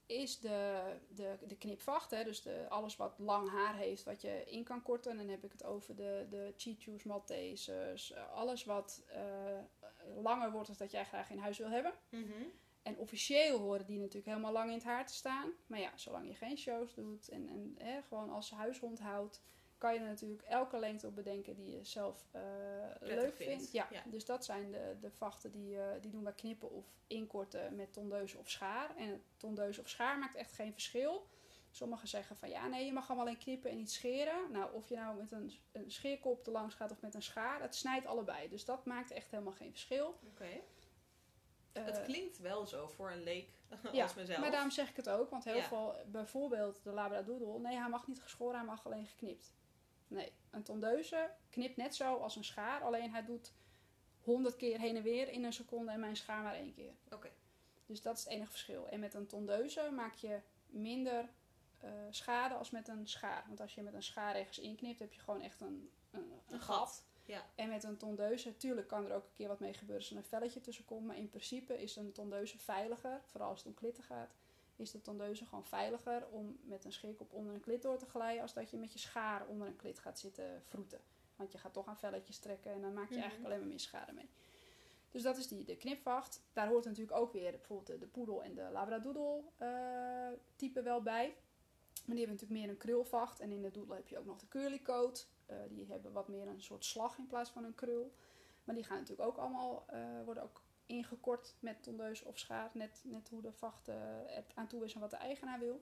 [0.06, 2.10] Is de, de, de knipvacht.
[2.10, 5.10] Hè, dus de, alles wat lang haar heeft, wat je in kan korten.
[5.10, 8.14] En dan heb ik het over de, de Chichus, Maltesers.
[8.14, 9.58] Alles wat eh,
[10.22, 11.92] langer wordt dan dat jij graag in huis wil hebben.
[12.08, 12.42] Mhm.
[12.82, 15.52] En officieel horen die natuurlijk helemaal lang in het haar te staan.
[15.66, 19.42] Maar ja, zolang je geen shows doet en, en hè, gewoon als huishond houdt,
[19.86, 22.40] kan je er natuurlijk elke lengte op bedenken die je zelf eh,
[23.00, 23.72] leuk vindt.
[23.72, 24.02] Ja, Ja.
[24.06, 27.92] dus dat zijn de, de vachten die, eh, die doen wij knippen of inkorten met
[27.92, 28.96] tondeuze of schaar.
[28.96, 31.26] En tondeuze of schaar maakt echt geen verschil.
[31.70, 34.50] Sommigen zeggen van ja, nee, je mag hem alleen knippen en niet scheren.
[34.52, 37.60] Nou, of je nou met een, een scheerkop er langs gaat of met een schaar,
[37.60, 38.48] het snijdt allebei.
[38.48, 40.18] Dus dat maakt echt helemaal geen verschil.
[40.32, 40.48] Oké.
[41.72, 43.48] Eh, het klinkt wel zo voor een leek
[43.92, 44.40] Ja, als mezelf.
[44.40, 45.62] Maar daarom zeg ik het ook, want heel Ja.
[45.62, 49.52] veel, bijvoorbeeld de Labradoodle, nee, hij mag niet geschoren, hij mag alleen geknipt.
[50.08, 53.52] Nee, een tondeuze knipt net zo als een schaar, alleen hij doet
[54.20, 56.92] honderd keer heen en weer in een seconde en mijn schaar maar één keer.
[57.10, 57.30] Oké.
[57.86, 58.88] Dus dat is het enige verschil.
[58.88, 61.28] En met een tondeuze maak je minder
[61.78, 63.44] eh, schade als met een schaar.
[63.46, 66.40] Want als je met een schaar ergens inknipt, heb je gewoon echt een, een, een
[66.54, 66.76] Een gat.
[66.76, 67.04] gat.
[67.24, 67.46] Ja.
[67.54, 70.16] En met een tondeuze, tuurlijk kan er ook een keer wat mee gebeuren als er
[70.16, 71.06] een velletje tussen komt.
[71.06, 74.34] Maar in principe is een tondeuze veiliger, vooral als het om klitten gaat.
[74.76, 78.42] Is de tondeuze gewoon veiliger om met een scheerkop onder een klit door te glijden.
[78.42, 81.00] Als dat je met je schaar onder een klit gaat zitten vroeten.
[81.36, 83.20] Want je gaat toch aan velletjes trekken en dan maak je Mhm.
[83.22, 84.28] eigenlijk alleen maar meer schade mee.
[85.10, 86.40] Dus dat is die, de knipvacht.
[86.52, 91.02] Daar hoort natuurlijk ook weer bijvoorbeeld de, de poedel en de labradoodle eh, type wel
[91.02, 91.26] bij.
[92.04, 93.40] Maar die hebben natuurlijk meer een krulvacht.
[93.40, 95.28] En in de doodle heb je ook nog de curly coat.
[95.46, 98.12] Eh, die hebben wat meer een soort slag in plaats van een krul.
[98.64, 102.70] Maar die gaan natuurlijk ook allemaal, eh, worden ook ingekort met tondeus of schaar.
[102.72, 103.86] Net, net hoe de vacht
[104.26, 105.80] het aan toe is en wat de eigenaar wil.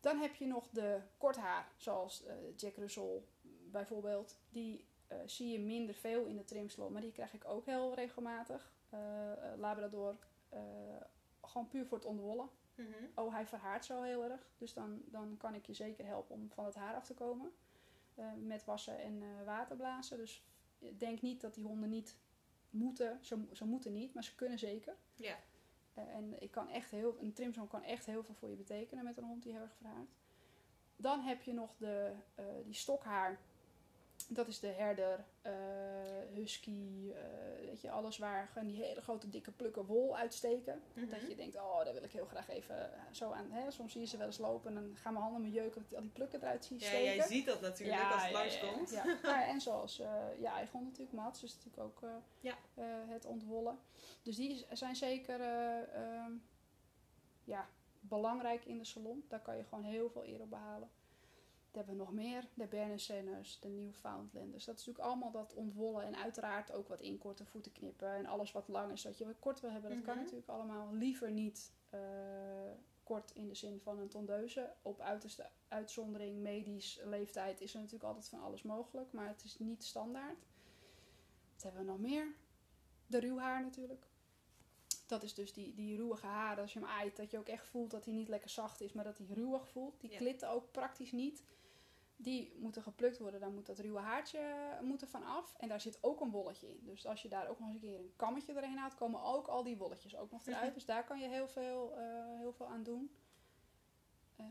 [0.00, 3.22] Dan heb je nog de kort haar, zoals eh, Jack Russell
[3.70, 4.38] bijvoorbeeld.
[4.48, 7.94] Die eh, zie je minder veel in de trimsalon, maar die krijg ik ook heel
[7.94, 8.74] regelmatig.
[9.56, 10.16] Labrador,
[11.42, 12.48] gewoon puur voor het onderwollen.
[12.74, 13.04] Mhm.
[13.14, 14.50] Oh, hij verhaart zo heel erg.
[14.58, 17.52] Dus dan, dan kan ik je zeker helpen om van het haar af te komen.
[18.36, 20.16] Met wassen en waterblazen.
[20.16, 20.44] Dus
[20.98, 22.16] denk niet dat die honden niet
[22.76, 23.18] moeten.
[23.20, 24.96] Ze, ze moeten niet, maar ze kunnen zeker.
[25.14, 25.36] Ja.
[25.94, 29.04] Eh, en ik kan echt heel, een trimzone kan echt heel veel voor je betekenen
[29.04, 30.14] met een hond die heel erg verhaart.
[30.96, 33.40] Dan heb je nog de, eh, die stokhaar.
[34.28, 35.52] Dat is de herder, eh,
[36.34, 40.82] husky, eh, weet je, alles waar gewoon die hele grote dikke plukken wol uitsteken.
[40.94, 41.08] Mhm.
[41.10, 43.50] Dat je denkt, oh, daar wil ik heel graag even eh, zo aan.
[43.50, 43.70] Hè?
[43.70, 45.90] Soms zie je ze wel eens lopen en dan gaan mijn handen me jeuken dat
[45.90, 47.14] ik al die plukken eruit zie Ja, steken.
[47.14, 48.90] jij ziet dat natuurlijk als het langskomt.
[48.90, 49.18] Ja, ja.
[49.22, 49.96] Nou ja, en zoals
[50.38, 52.10] je eigen natuurlijk, Mats, is natuurlijk ook
[52.40, 52.54] Ja.
[53.08, 53.78] het ontwollen.
[54.22, 56.32] Dus die zijn zeker eh, ehm,
[57.44, 57.68] ja,
[58.00, 59.24] belangrijk in de salon.
[59.28, 60.90] Daar kan je gewoon heel veel eer op behalen.
[61.76, 62.48] Hebben we nog meer?
[62.54, 64.64] De Bernersenners, de Newfoundlanders.
[64.64, 66.02] Dat is natuurlijk allemaal dat ontwollen.
[66.04, 68.08] En uiteraard ook wat inkorten, voeten knippen.
[68.14, 69.90] En alles wat lang is, dat je wat kort wil hebben.
[69.90, 70.22] Dat kan Mhm.
[70.22, 70.94] natuurlijk allemaal.
[70.94, 72.00] Liever niet eh,
[73.02, 74.72] kort in de zin van een tondeuze.
[74.82, 79.12] Op uiterste uitzondering, medisch, leeftijd is er natuurlijk altijd van alles mogelijk.
[79.12, 80.46] Maar het is niet standaard.
[81.52, 82.34] Wat hebben we nog meer?
[83.06, 84.06] De ruwhaar natuurlijk.
[85.06, 86.62] Dat is dus die, die ruwige haren.
[86.62, 88.92] Als je hem aait, dat je ook echt voelt dat hij niet lekker zacht is,
[88.92, 90.00] maar dat hij ruwig voelt.
[90.00, 90.16] Die Ja.
[90.16, 91.42] klitten ook praktisch niet.
[92.18, 93.40] Die moeten geplukt worden.
[93.40, 94.40] Dan moet dat ruwe haartje
[94.82, 95.54] moet er van af.
[95.58, 96.80] En daar zit ook een wolletje in.
[96.82, 99.46] Dus als je daar ook nog eens een keer een kammetje doorheen haalt, komen ook
[99.46, 100.74] al die wolletjes ook nog eruit.
[100.74, 103.10] Dus daar kan je heel veel, eh, heel veel aan doen.
[104.36, 104.46] Eh,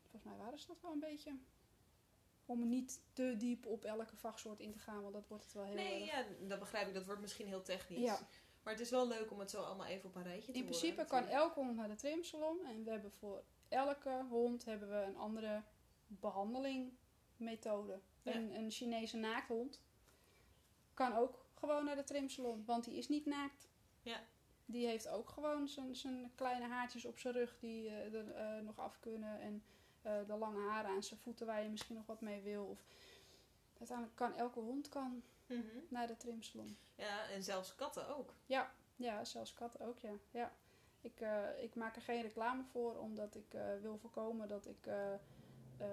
[0.00, 1.38] volgens mij waren ze dat wel een beetje.
[2.46, 5.64] Om niet te diep op elke vachtsoort in te gaan, want dat wordt het wel
[5.64, 6.10] heel Nee, erg.
[6.10, 6.94] ja, dat begrijp ik.
[6.94, 8.00] Dat wordt misschien heel technisch.
[8.00, 8.18] Ja.
[8.62, 10.64] Maar het is wel leuk om het zo allemaal even op een rijtje te In
[10.64, 12.64] horen, principe kan elke hond naar de trimsalon.
[12.66, 15.62] En we hebben voor elke hond hebben we een andere
[16.10, 18.00] behandelingmethode.
[18.22, 18.34] Ja.
[18.34, 19.80] Een, een Chinese naakthond
[20.94, 23.68] kan ook gewoon naar de trimsalon, want die is niet naakt.
[24.02, 24.20] Ja.
[24.64, 28.78] Die heeft ook gewoon zijn- kleine haartjes op zijn rug die eh, er eh, nog
[28.78, 29.40] af kunnen.
[29.40, 29.62] En
[30.02, 32.64] eh, de lange haren aan zijn voeten waar je misschien nog wat mee wil.
[32.64, 32.84] Of,
[33.78, 35.66] uiteindelijk kan elke hond kan Mhm.
[35.88, 36.76] naar de trimsalon.
[36.94, 38.34] Ja, en zelfs katten ook.
[38.96, 40.12] Ja, zelfs katten ook, ja.
[40.30, 40.52] ja.
[41.00, 41.20] Ik,
[41.60, 44.86] ik maak er geen reclame voor, omdat ik wil voorkomen dat ik
[45.80, 45.86] eh,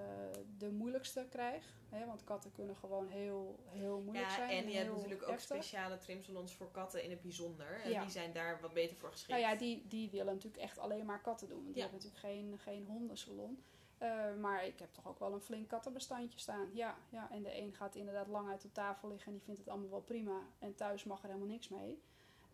[0.57, 1.75] de moeilijkste krijg.
[1.89, 2.05] Hè?
[2.05, 4.49] Want katten kunnen gewoon heel, heel moeilijk Ja, zijn.
[4.49, 7.81] en je hebt natuurlijk ook speciale trimsalons voor katten in het bijzonder.
[7.83, 8.01] En Ja.
[8.01, 9.31] die zijn daar wat beter voor geschikt.
[9.39, 11.63] Nou ja, die, die willen natuurlijk echt alleen maar katten doen.
[11.63, 11.89] Want die Ja.
[11.89, 13.63] hebben natuurlijk geen, geen hondensalon.
[13.97, 16.69] Eh, maar ik heb toch ook wel een flink kattenbestandje staan.
[16.73, 19.59] Ja, ja, en de een gaat inderdaad lang uit op tafel liggen en die vindt
[19.59, 20.41] het allemaal wel prima.
[20.59, 22.01] En thuis mag er helemaal niks mee.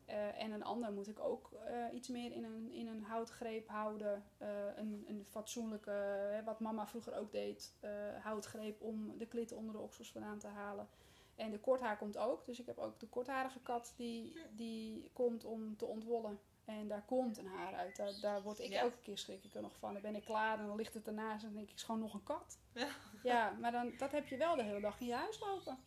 [0.05, 3.67] Eh, en een ander moet ik ook eh, iets meer in een, in een houtgreep
[3.67, 4.23] houden.
[4.37, 5.91] Eh, een, een fatsoenlijke,
[6.31, 7.73] hè, wat mama vroeger ook deed,
[8.21, 10.87] houtgreep om de klitten onder de oksels vandaan te halen.
[11.35, 12.45] En de korthaar komt ook.
[12.45, 16.39] Dus ik heb ook de kortharige kat die, die komt om te ontwollen.
[16.65, 17.95] En daar komt een haar uit.
[17.95, 18.79] Daar, daar word ik Ja.
[18.81, 19.93] elke keer schrik ik er nog van.
[19.93, 22.01] Dan ben ik klaar en dan ligt het ernaast en dan denk ik, is gewoon
[22.01, 22.57] nog een kat.
[22.73, 22.87] Ja.
[23.23, 25.77] Ja, maar dan, dat heb je wel de hele dag in je huis lopen.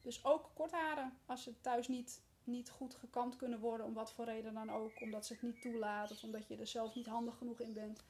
[0.00, 4.24] Dus ook kortharen, als ze thuis niet, niet goed gekamd kunnen worden, om wat voor
[4.24, 5.00] reden dan ook.
[5.00, 8.02] Omdat ze het niet toelaten of omdat je er zelf niet handig genoeg in bent.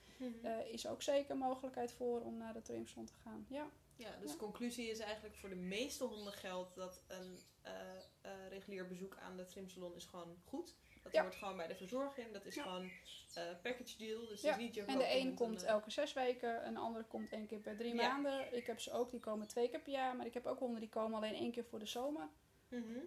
[0.43, 3.47] Eh, is ook zeker een mogelijkheid voor om naar de trimsalon te gaan.
[3.49, 3.67] Ja,
[3.97, 4.33] Ja, dus Ja.
[4.37, 7.73] de conclusie is eigenlijk voor de meeste honden geldt dat een eh,
[8.21, 10.75] eh, regulier bezoek aan de trimsalon is gewoon goed.
[11.03, 11.23] Dat Ja.
[11.23, 12.33] hoort gewoon bij de verzorging.
[12.33, 12.63] Dat is Ja.
[12.63, 12.91] gewoon
[13.35, 14.27] eh package deal.
[14.27, 17.47] Dus is niet je En de een komt elke zes weken, een ander komt één
[17.47, 18.09] keer per drie Ja.
[18.09, 18.57] maanden.
[18.57, 20.17] Ik heb ze ook, die komen twee keer per jaar.
[20.17, 22.29] Maar ik heb ook honden die komen alleen één keer voor de zomer.
[22.69, 22.99] mhm.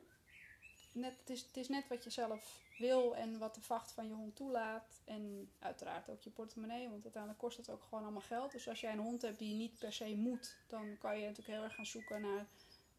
[0.96, 4.08] Net, het, is, het is net wat je zelf wil en wat de vacht van
[4.08, 5.02] je hond toelaat.
[5.06, 8.52] En uiteraard ook je portemonnee, want uiteindelijk kost het ook gewoon allemaal geld.
[8.52, 11.56] Dus als jij een hond hebt die niet per se moet, dan kan je natuurlijk
[11.56, 12.48] heel erg gaan zoeken naar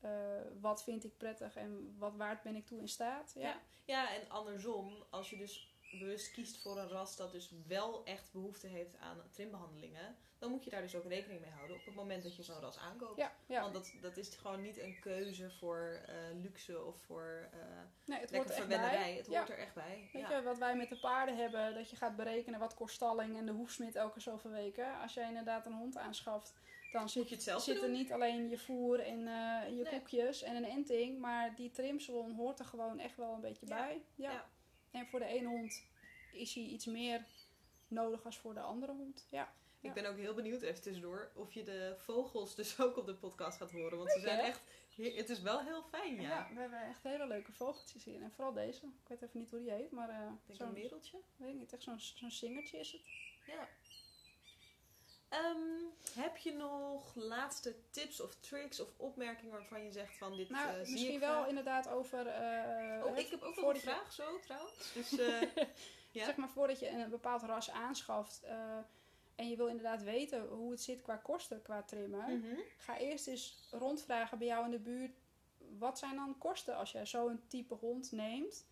[0.00, 0.10] eh,
[0.60, 3.32] wat vind ik prettig en wat waard ben ik toe in staat.
[3.34, 3.60] Ja, Ja.
[3.84, 8.32] Ja, en andersom, als je dus bewust kiest voor een ras dat dus wel echt
[8.32, 11.94] behoefte heeft aan trimbehandelingen, dan moet je daar dus ook rekening mee houden op het
[11.94, 13.16] moment dat je zo'n ras aankoopt.
[13.16, 13.60] ja, ja.
[13.60, 17.58] Want dat, dat is gewoon niet een keuze voor eh, luxe of voor eh
[18.04, 19.16] nee, het lekker er echt verwennerij.
[19.16, 19.38] Het Ja.
[19.38, 20.08] hoort er echt bij.
[20.12, 20.36] Weet ja.
[20.36, 23.46] je, wat wij met de paarden hebben, dat je gaat berekenen wat kost stalling en
[23.46, 25.00] de hoefsmid elke zoveel weken.
[25.00, 26.54] Als jij inderdaad een hond aanschaft,
[26.92, 29.98] dan zit, je het zelf zit er niet alleen je voer en eh, je Nee.
[29.98, 34.02] koekjes en een enting, maar die trimsalon hoort er gewoon echt wel een beetje bij.
[34.14, 34.48] Ja.
[34.96, 35.84] En voor de ene hond
[36.32, 37.26] is hij iets meer
[37.88, 39.26] nodig als voor de andere hond.
[39.30, 39.54] Ja.
[39.80, 43.14] Ik ben ook heel benieuwd, even tussendoor, of je de vogels dus ook op de
[43.14, 43.98] podcast gaat horen.
[43.98, 44.60] Want ze zijn echt,
[44.96, 46.28] het is wel heel fijn, ja.
[46.28, 46.54] Ja.
[46.54, 48.22] we hebben echt hele leuke vogeltjes hier.
[48.22, 48.86] En vooral deze.
[48.86, 50.08] Ik weet even niet hoe die heet, maar
[50.46, 51.18] denk zo'n, een mereltje.
[51.36, 53.08] weet ik niet, echt zo'n, zo'n singertje is het.
[53.46, 53.68] Ja.
[55.28, 55.56] Ehm,
[56.14, 60.68] heb je nog laatste tips of tricks of opmerkingen waarvan je zegt van dit Nou,
[60.68, 62.26] eh, zie misschien ik wel inderdaad over...
[62.26, 64.92] eh, Oh, ik heb ook nog een je- vraag zo trouwens.
[64.94, 65.42] Dus eh,
[66.10, 66.24] Ja.
[66.24, 68.42] Zeg maar voordat je een bepaald ras aanschaft
[69.34, 72.38] en je wil inderdaad weten hoe het zit qua kosten, qua trimmen.
[72.40, 72.58] mhm.
[72.78, 75.12] Ga eerst eens rondvragen bij jou in de buurt.
[75.78, 78.64] Wat zijn dan kosten als je zo'n type hond neemt?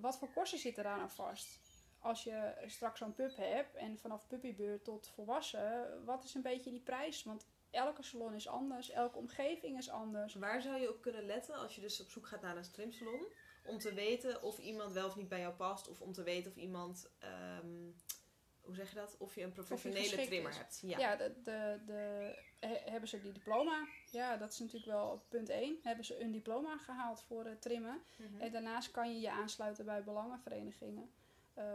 [0.00, 1.58] Wat voor kosten zitten daar aan vast?
[2.00, 6.70] Als je straks zo'n pup hebt en vanaf puppybeurt tot volwassen, wat is een beetje
[6.70, 7.22] die prijs?
[7.24, 10.34] Want elke salon is anders, elke omgeving is anders.
[10.34, 13.26] Waar zou je op kunnen letten als je dus op zoek gaat naar een trimsalon?
[13.64, 15.88] Om te weten of iemand wel of niet bij jou past.
[15.88, 17.90] Of om te weten of iemand, ehm,
[18.60, 19.16] hoe zeg je dat?
[19.18, 20.56] Of je een professionele trimmer is.
[20.56, 20.80] hebt.
[20.82, 21.16] Ja, Ja.
[21.16, 23.86] de, de, de, he- hebben ze die diploma?
[24.10, 25.78] Ja, dat is natuurlijk wel punt 1.
[25.82, 28.02] Hebben ze een diploma gehaald voor het trimmen?
[28.18, 28.40] Mhm.
[28.40, 31.10] En daarnaast kan je je aansluiten bij belangenverenigingen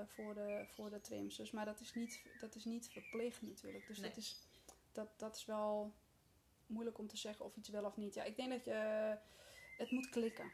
[0.06, 1.36] voor, de, voor de trims.
[1.36, 3.88] Dus, maar dat is, niet, dat is niet verplicht natuurlijk.
[3.88, 4.10] Dus Nee.
[4.10, 4.48] dat is
[4.91, 5.93] dat, dat is wel
[6.67, 8.13] moeilijk om te zeggen of iets wel of niet.
[8.13, 9.17] Ja, ik denk dat je...
[9.78, 10.52] Het moet klikken.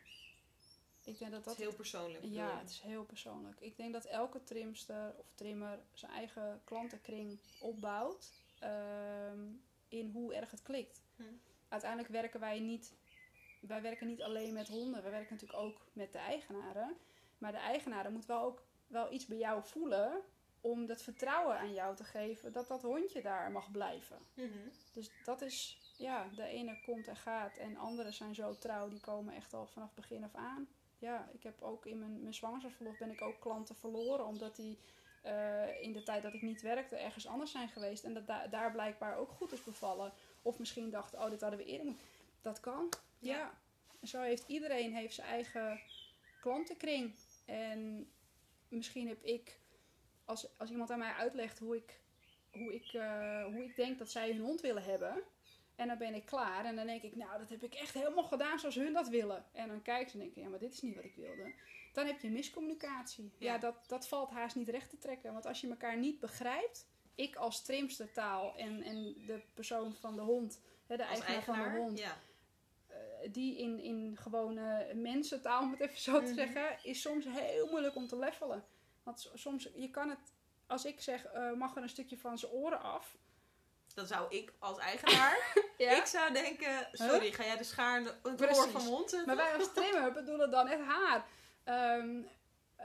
[1.03, 1.53] Ik denk dat Dat dat...
[1.53, 2.23] is heel persoonlijk.
[2.23, 3.59] Ja, het is heel persoonlijk.
[3.59, 9.39] Ik denk dat elke trimster of trimmer zijn eigen klantenkring opbouwt ehm,
[9.87, 11.01] in hoe erg het klikt.
[11.15, 11.23] Hm.
[11.67, 12.93] Uiteindelijk werken wij niet,
[13.61, 16.97] wij werken niet alleen met honden, wij werken natuurlijk ook met de eigenaren.
[17.37, 20.21] Maar de eigenaren moet wel ook wel iets bij jou voelen
[20.61, 24.17] om dat vertrouwen aan jou te geven dat dat hondje daar mag blijven.
[24.33, 24.69] Mhm.
[24.93, 28.99] Dus dat is, ja, de ene komt en gaat en anderen zijn zo trouw, die
[28.99, 30.67] komen echt al vanaf begin af aan.
[30.97, 34.77] Ja, ik heb ook in mijn, mijn zwangerschapsverlof ben ik ook klanten verloren, omdat die
[35.21, 38.47] eh, in de tijd dat ik niet werkte ergens anders zijn geweest en dat da-
[38.47, 40.13] daar blijkbaar ook goed is bevallen.
[40.41, 42.05] Of misschien dachten, oh, dit hadden we eerder moeten.
[42.41, 43.37] Dat kan, ja.
[43.37, 43.59] Ja.
[44.07, 45.79] Zo heeft iedereen heeft zijn eigen
[46.41, 47.15] klantenkring.
[47.45, 48.11] En
[48.71, 49.59] misschien heb ik,
[50.25, 51.99] als, als iemand aan mij uitlegt hoe ik,
[52.51, 55.23] hoe, ik, eh, hoe ik denk dat zij hun hond willen hebben.
[55.75, 56.65] En dan ben ik klaar.
[56.65, 59.45] En dan denk ik, nou, dat heb ik echt helemaal gedaan zoals hun dat willen.
[59.51, 61.53] En dan kijken ze en denken, ja, maar dit is niet wat ik wilde.
[61.93, 63.31] Dan heb je miscommunicatie.
[63.37, 63.59] Ja, Ja.
[63.59, 65.33] dat, dat valt haast niet recht te trekken.
[65.33, 70.21] Want als je elkaar niet begrijpt, ik als trimstertaal en, en de persoon van de
[70.21, 72.17] hond, hè, de eigenaar, van de hond, ja.
[73.21, 76.33] Eh, die in, in gewone mensentaal, om het even zo te Mhm.
[76.33, 78.63] zeggen, is soms heel moeilijk om te levelen.
[79.03, 80.33] Want soms, je kan het,
[80.67, 83.17] als ik zeg, eh, mag er een stukje van zijn oren af.
[83.93, 85.91] Dan zou ik als eigenaar, Ja?
[85.91, 88.57] ik zou denken, sorry, ga jij de schaar het Precies.
[88.57, 89.27] oor van hond zetten?
[89.27, 91.25] Maar wij als trimmer bedoelen dan het haar.
[91.63, 92.21] Ehm,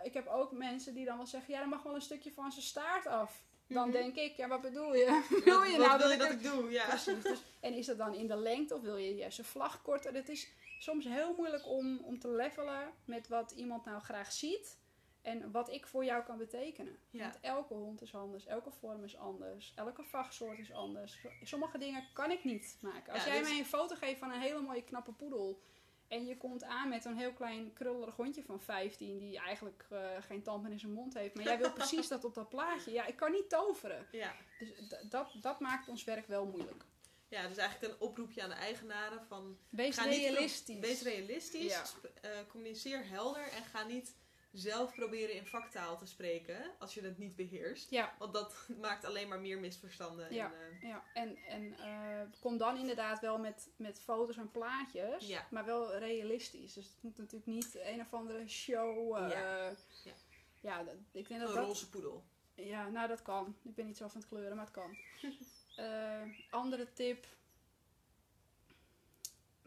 [0.02, 2.52] ik heb ook mensen die dan wel zeggen, ja, er mag wel een stukje van
[2.52, 3.44] zijn staart af.
[3.68, 3.96] Dan Mhm.
[3.96, 5.24] denk ik, ja, wat bedoel je?
[5.44, 6.70] Wil je wat nou wil dat je ik dat ik doe?
[6.70, 6.86] Ja.
[6.86, 7.22] Precies.
[7.22, 10.14] Dus, en is dat dan in de lengte of wil je juist een vlag korter?
[10.14, 14.78] Het is soms heel moeilijk om, om te levelen met wat iemand nou graag ziet.
[15.22, 16.98] En wat ik voor jou kan betekenen.
[17.10, 17.22] Ja.
[17.22, 21.18] Want elke hond is anders, elke vorm is anders, elke vachtsoort is anders.
[21.42, 23.12] Sommige dingen kan ik niet maken.
[23.12, 25.60] Als Ja, jij dus- mij een foto geeft van een hele mooie knappe poedel.
[26.08, 30.00] En je komt aan met een heel klein krullerig hondje van 15, die eigenlijk eh,
[30.20, 31.34] geen tand meer in zijn mond heeft.
[31.34, 32.90] Maar jij wil precies dat op dat plaatje.
[32.92, 34.06] Ja, ik kan niet toveren.
[34.12, 34.34] Ja.
[34.58, 34.68] Dus
[35.10, 36.84] dat, dat maakt ons werk wel moeilijk.
[37.28, 39.58] ja, dus eigenlijk een oproepje aan de eigenaren van...
[39.68, 40.78] Wees niet realistisch.
[40.80, 41.84] Wees realistisch, Ja.
[42.20, 44.14] eh, communiceer helder en ga niet
[44.58, 47.90] zelf proberen in vaktaal te spreken als je het niet beheerst.
[47.90, 50.34] Ja, Want dat maakt alleen maar meer misverstanden.
[50.34, 50.52] Ja.
[50.52, 51.04] En, eh, ja.
[51.14, 55.46] en, en eh, kom dan inderdaad wel met, met foto's en plaatjes, Ja.
[55.50, 56.72] maar wel realistisch.
[56.72, 59.16] Dus het moet natuurlijk niet een of andere show.
[59.16, 59.68] eh, Ja.
[60.04, 60.12] ja.
[60.60, 60.82] Ja.
[60.84, 61.64] dat, ik denk dat een dat.
[61.66, 62.24] roze poedel.
[62.54, 63.56] Ja, nou dat kan.
[63.62, 64.96] Ik ben niet zo van het kleuren, maar het kan.
[65.76, 67.26] Eh, andere tip.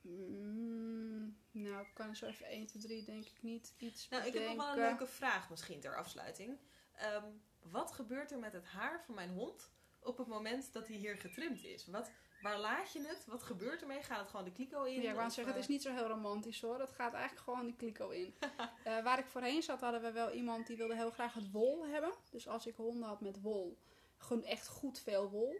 [0.02, 4.34] Mm, nou, ik kan zo even 1, 2, 3 denk ik niet iets Nou, ik
[4.34, 6.58] heb nog wel een leuke vraag misschien ter afsluiting.
[6.96, 7.26] Ehm,
[7.60, 11.18] wat gebeurt er met het haar van mijn hond op het moment dat hij hier
[11.18, 11.86] getrimd is?
[11.86, 13.26] Wat, waar laat je het?
[13.26, 14.04] Wat gebeurt ermee?
[14.04, 15.02] Gaat het gewoon de kliko in?
[15.02, 16.80] Ja, ik wou zeggen, het is eh, niet zo heel romantisch hoor.
[16.80, 18.34] Het gaat eigenlijk gewoon die kliko in.
[18.84, 21.88] Eh, waar ik voorheen zat, hadden we wel iemand die wilde heel graag het wol
[21.88, 22.14] hebben.
[22.30, 23.78] Dus als ik honden had met wol,
[24.18, 25.56] gewoon echt goed veel wol.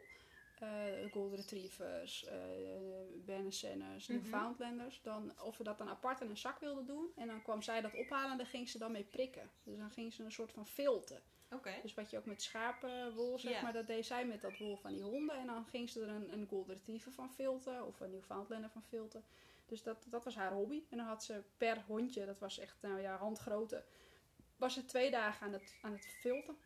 [0.60, 2.38] Eh Golden Retrievers, eh
[3.26, 4.18] Berne Senners, Mhm.
[4.18, 5.02] Newfoundlanders.
[5.02, 7.12] Dan, of we dat dan apart in een zak wilden doen.
[7.16, 9.50] En dan kwam zij dat ophalen en daar ging ze dan mee prikken.
[9.64, 11.22] Dus dan ging ze een soort van filten.
[11.52, 11.74] Oké.
[11.82, 14.94] Dus wat je ook met schapenwol zeg maar, dat deed zij met dat wol van
[14.94, 15.38] die honden.
[15.38, 18.84] En dan ging ze er een, een Golden Retriever van filten of een Newfoundlander van
[18.84, 19.24] filten.
[19.66, 20.84] Dus dat, dat was haar hobby.
[20.90, 23.84] En dan had ze per hondje, dat was echt nou ja, handgrootte,
[24.58, 26.58] was ze twee dagen aan het, aan het filten.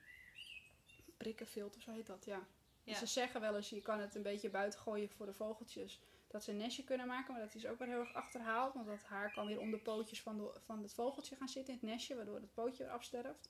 [1.18, 2.48] Prikken, filten, zo heet dat, ja.
[2.84, 6.02] Dus ze zeggen wel eens, je kan het een beetje buiten gooien voor de vogeltjes.
[6.28, 8.74] Dat ze een nestje kunnen maken, maar dat is ook weer heel erg achterhaald.
[8.74, 11.74] Want dat haar kan weer om de pootjes van, de, van het vogeltje gaan zitten
[11.74, 13.50] in het nestje, waardoor het pootje weer afsterft.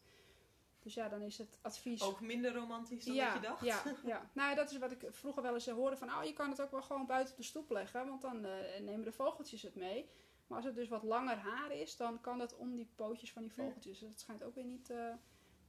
[0.84, 3.66] Dus ja, dan is het advies Ook minder romantisch dan ja, dat je dacht?
[3.66, 4.30] Ja, ja.
[4.34, 6.72] Nou, dat is wat ik vroeger wel eens hoorde van, oh, je kan het ook
[6.72, 10.10] wel gewoon buiten op de stoep leggen, want dan eh, nemen de vogeltjes het mee.
[10.48, 13.42] Maar als het dus wat langer haar is, dan kan dat om die pootjes van
[13.42, 14.00] die vogeltjes.
[14.00, 14.90] Dus dat schijnt ook weer niet...
[14.90, 15.14] eh,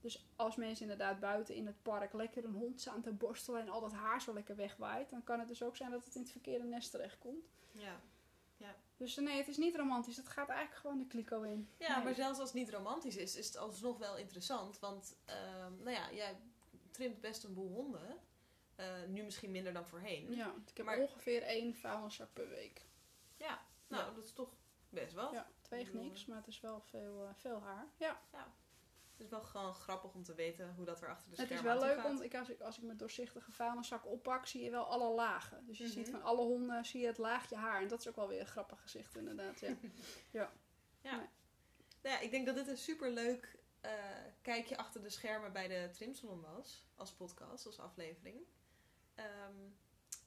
[0.05, 3.69] Dus als mensen inderdaad buiten in het park lekker een hond staan te borstelen en
[3.69, 6.21] al dat haar zo lekker wegwaait, dan kan het dus ook zijn dat het in
[6.21, 7.45] het verkeerde nest terechtkomt.
[7.71, 7.99] Ja.
[8.97, 10.17] Dus nee, het is niet romantisch.
[10.17, 11.69] Het gaat eigenlijk gewoon de kliko in.
[11.77, 12.03] Ja, Nee.
[12.03, 14.79] maar zelfs als het niet romantisch is, is het alsnog wel interessant.
[14.79, 16.37] Want, ehm, nou ja, jij
[16.91, 18.17] trimt best een boel honden.
[18.75, 20.35] Eh, nu misschien minder dan voorheen.
[20.35, 22.81] Ja, ik heb Maar- ongeveer één vuilniszak per week.
[23.37, 24.49] Ja, nou, dat is toch
[24.89, 25.33] best wel.
[25.33, 27.87] Ja, het weegt niks, maar het is wel veel, eh, veel haar.
[27.97, 28.21] Ja.
[29.17, 31.73] Het is wel gewoon grappig om te weten hoe dat er achter de Het schermen
[31.73, 32.19] is wel aan toe leuk, gaat.
[32.19, 35.65] om, ik, als, ik, als ik mijn doorzichtige vuilniszak oppak, zie je wel alle lagen.
[35.65, 35.93] Dus je Mhm.
[35.93, 37.81] ziet van alle honden zie je het laagje haar.
[37.81, 39.59] En dat is ook wel weer een grappig gezicht inderdaad.
[40.31, 40.51] Ja.
[41.01, 41.17] Ja.
[41.17, 41.27] Nee.
[42.01, 43.91] Nou ja, ik denk dat dit een superleuk eh
[44.41, 46.85] kijkje achter de schermen bij de Trimsalon was.
[46.95, 48.37] Als podcast, als aflevering.
[49.15, 49.53] Ehm,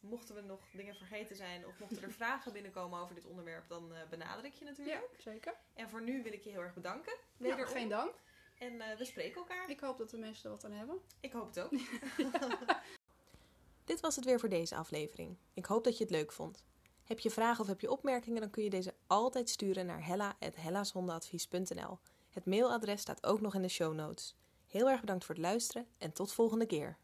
[0.00, 3.94] mochten we nog dingen vergeten zijn of mochten er vragen binnenkomen over dit onderwerp, dan
[3.94, 5.00] eh, benader ik je natuurlijk.
[5.16, 5.54] Ja, zeker.
[5.74, 7.16] En voor nu wil ik je heel erg bedanken.
[7.36, 7.66] Wederom.
[7.66, 8.14] geen dank.
[8.58, 9.70] En eh, we spreken elkaar.
[9.70, 11.00] Ik hoop dat de mensen er wat aan hebben.
[11.20, 11.70] Ik hoop het ook.
[13.84, 15.36] Dit was het weer voor deze aflevering.
[15.54, 16.64] Ik hoop dat je het leuk vond.
[17.04, 21.98] Heb je vragen of heb je opmerkingen, dan kun je deze altijd sturen naar hella.hellashondenadvies.nl.
[22.30, 24.36] Het mailadres staat ook nog in de show notes.
[24.66, 26.98] Heel erg bedankt voor het luisteren en tot volgende keer.